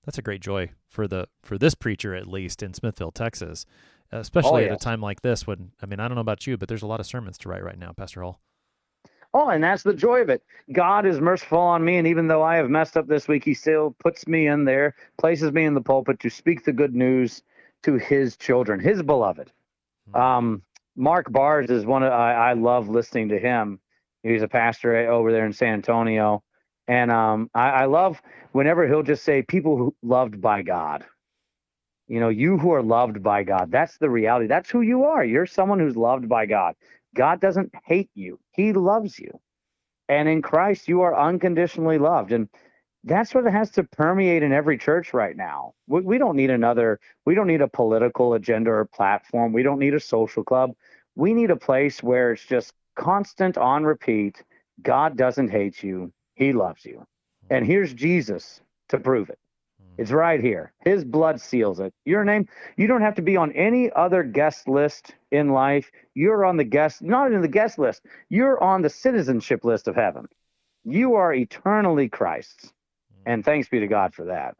[0.05, 3.65] that's a great joy for the for this preacher at least in Smithville, Texas,
[4.11, 6.57] especially oh, at a time like this when I mean I don't know about you,
[6.57, 8.39] but there's a lot of sermons to write right now, Pastor Hall.
[9.33, 10.41] Oh, and that's the joy of it.
[10.71, 13.53] God is merciful on me, and even though I have messed up this week, He
[13.53, 17.43] still puts me in there, places me in the pulpit to speak the good news
[17.83, 19.51] to His children, His beloved.
[20.13, 20.63] Um,
[20.95, 23.79] Mark Bars is one of I, I love listening to him.
[24.23, 26.43] He's a pastor over there in San Antonio,
[26.87, 28.21] and um, I, I love
[28.51, 31.05] whenever he'll just say, "People who loved by God."
[32.07, 33.71] You know, you who are loved by God.
[33.71, 34.47] That's the reality.
[34.47, 35.23] That's who you are.
[35.23, 36.75] You're someone who's loved by God.
[37.15, 38.39] God doesn't hate you.
[38.51, 39.39] He loves you.
[40.09, 42.31] And in Christ, you are unconditionally loved.
[42.31, 42.49] And
[43.03, 45.73] that's what it has to permeate in every church right now.
[45.87, 49.53] We, we don't need another, we don't need a political agenda or platform.
[49.53, 50.71] We don't need a social club.
[51.15, 54.43] We need a place where it's just constant on repeat.
[54.81, 56.11] God doesn't hate you.
[56.35, 57.05] He loves you.
[57.49, 59.39] And here's Jesus to prove it.
[59.81, 60.01] Hmm.
[60.01, 60.73] It's right here.
[60.83, 61.93] His blood seals it.
[62.05, 62.47] Your name,
[62.77, 65.89] you don't have to be on any other guest list in life.
[66.13, 68.05] You're on the guest, not in the guest list.
[68.29, 70.27] You're on the citizenship list of heaven.
[70.83, 72.73] You are eternally Christ's.
[73.25, 74.55] And thanks be to God for that.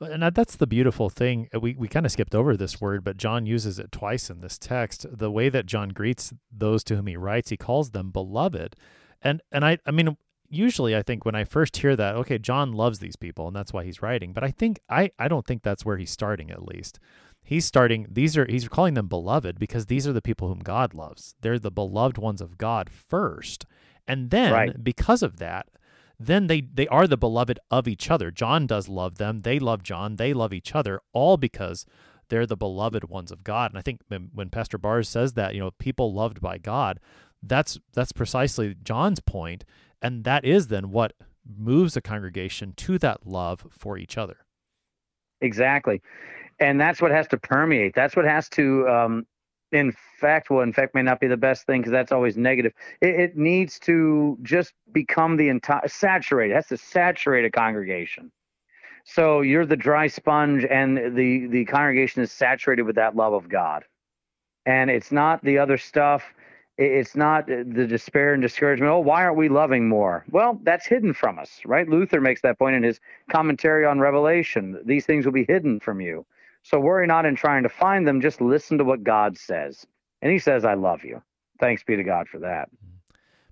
[0.00, 1.48] And that's the beautiful thing.
[1.54, 4.40] Uh, We we kind of skipped over this word, but John uses it twice in
[4.40, 5.06] this text.
[5.10, 8.74] The way that John greets those to whom he writes, he calls them beloved.
[9.20, 10.16] And and I I mean
[10.48, 13.72] usually I think when I first hear that, okay, John loves these people and that's
[13.72, 14.32] why he's writing.
[14.32, 16.98] But I think I I don't think that's where he's starting at least.
[17.44, 20.94] He's starting these are he's calling them beloved because these are the people whom God
[20.94, 21.36] loves.
[21.42, 23.66] They're the beloved ones of God first.
[24.08, 24.82] And then Right.
[24.82, 25.68] because of that,
[26.26, 28.30] then they they are the beloved of each other.
[28.30, 29.40] John does love them.
[29.40, 30.16] They love John.
[30.16, 31.86] They love each other all because
[32.28, 33.70] they're the beloved ones of God.
[33.70, 36.98] And I think when, Pastor Bars says that, you know, people loved by God,
[37.42, 39.64] that's that's precisely John's point,
[40.00, 41.12] and that is then what
[41.44, 44.38] moves a congregation to that love for each other.
[45.40, 46.00] Exactly.
[46.60, 47.94] And that's what has to permeate.
[47.94, 49.26] That's what has to um,
[49.72, 50.50] infect.
[50.50, 52.72] Well, in fact may not be the best thing because that's always negative.
[53.00, 56.50] It, it needs to just become the entire, saturate.
[56.50, 58.30] It has to saturate a congregation.
[59.04, 63.48] So you're the dry sponge, and the, the congregation is saturated with that love of
[63.48, 63.84] God.
[64.64, 66.22] And it's not the other stuff.
[66.78, 68.90] It's not the despair and discouragement.
[68.90, 70.24] Oh, why aren't we loving more?
[70.30, 71.88] Well, that's hidden from us, right?
[71.88, 73.00] Luther makes that point in his
[73.30, 74.80] commentary on Revelation.
[74.84, 76.24] These things will be hidden from you.
[76.62, 78.20] So worry not in trying to find them.
[78.20, 79.86] Just listen to what God says.
[80.20, 81.22] And he says, I love you.
[81.60, 82.68] Thanks be to God for that.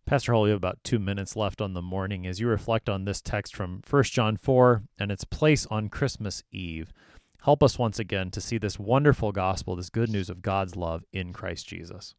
[0.06, 3.04] Pastor Hall, you have about two minutes left on the morning as you reflect on
[3.04, 6.92] this text from 1 John 4 and its place on Christmas Eve.
[7.42, 11.04] Help us once again to see this wonderful gospel, this good news of God's love
[11.12, 12.14] in Christ Jesus.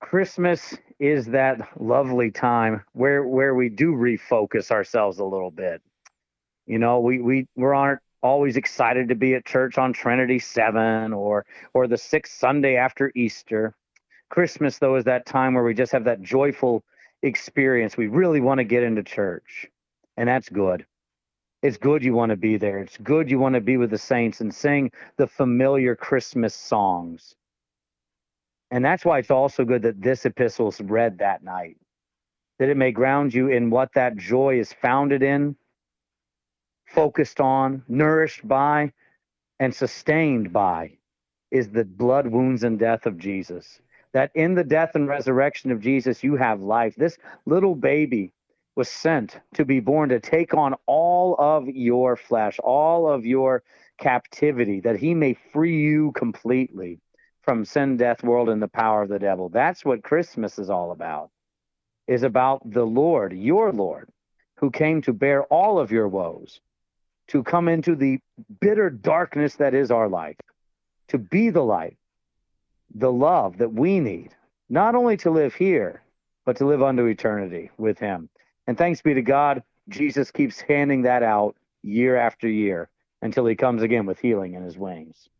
[0.00, 5.80] Christmas is that lovely time where where we do refocus ourselves a little bit.
[6.66, 11.12] You know, we we we aren't always excited to be at church on Trinity 7
[11.12, 11.44] or
[11.74, 13.74] or the sixth Sunday after Easter.
[14.30, 16.82] Christmas though is that time where we just have that joyful
[17.22, 17.96] experience.
[17.96, 19.66] We really want to get into church.
[20.16, 20.86] And that's good.
[21.62, 22.80] It's good you want to be there.
[22.80, 27.36] It's good you want to be with the saints and sing the familiar Christmas songs.
[28.72, 31.76] And that's why it's also good that this epistle is read that night,
[32.58, 35.54] that it may ground you in what that joy is founded in,
[36.94, 38.92] focused on, nourished by,
[39.58, 40.98] and sustained by
[41.50, 43.80] is the blood, wounds, and death of Jesus.
[44.12, 46.94] That in the death and resurrection of Jesus, you have life.
[46.96, 48.32] This little baby
[48.74, 53.62] was sent to be born to take on all of your flesh, all of your
[53.98, 56.98] captivity, that he may free you completely
[57.42, 59.48] from sin, death, world, and the power of the devil.
[59.48, 61.30] That's what Christmas is all about.
[62.06, 64.08] Is about the Lord, your Lord,
[64.56, 66.60] who came to bear all of your woes,
[67.32, 68.18] to come into the
[68.60, 70.36] bitter darkness that is our life,
[71.08, 71.96] to be the light,
[72.94, 74.34] the love that we need,
[74.68, 76.02] not only to live here,
[76.44, 78.28] but to live unto eternity with Him.
[78.66, 82.90] And thanks be to God, Jesus keeps handing that out year after year
[83.22, 85.30] until He comes again with healing in His wings.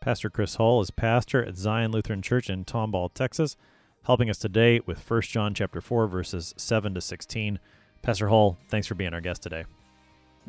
[0.00, 3.56] Pastor Chris Hall is pastor at Zion Lutheran Church in Tomball, Texas,
[4.04, 7.58] helping us today with 1 John chapter 4 verses 7 to 16.
[8.02, 9.64] Pastor Hall, thanks for being our guest today.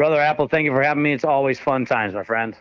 [0.02, 1.14] Brother Appel, thank you for having me.
[1.14, 2.56] It's always fun times, my friend.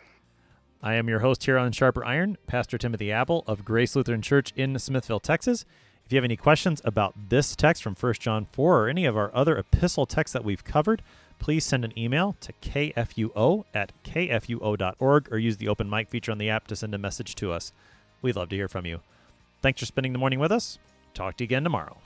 [0.83, 4.53] I am your host here on Sharper Iron, Pastor Timothy Appel of Grace Lutheran Church
[4.57, 5.65] in Smithville, Texas.
[6.05, 9.17] If you have any questions about this text from 1 John 4 or any of
[9.17, 11.01] our other epistle texts that we've covered,
[11.39, 16.37] please send an email to kfuo at kfuo.org or use the open mic feature on
[16.37, 17.73] the app to send a message to us.
[18.21, 19.01] We'd love to hear from you.
[19.63, 20.79] Thanks for spending the morning with us.
[21.15, 21.97] Talk to you again tomorrow.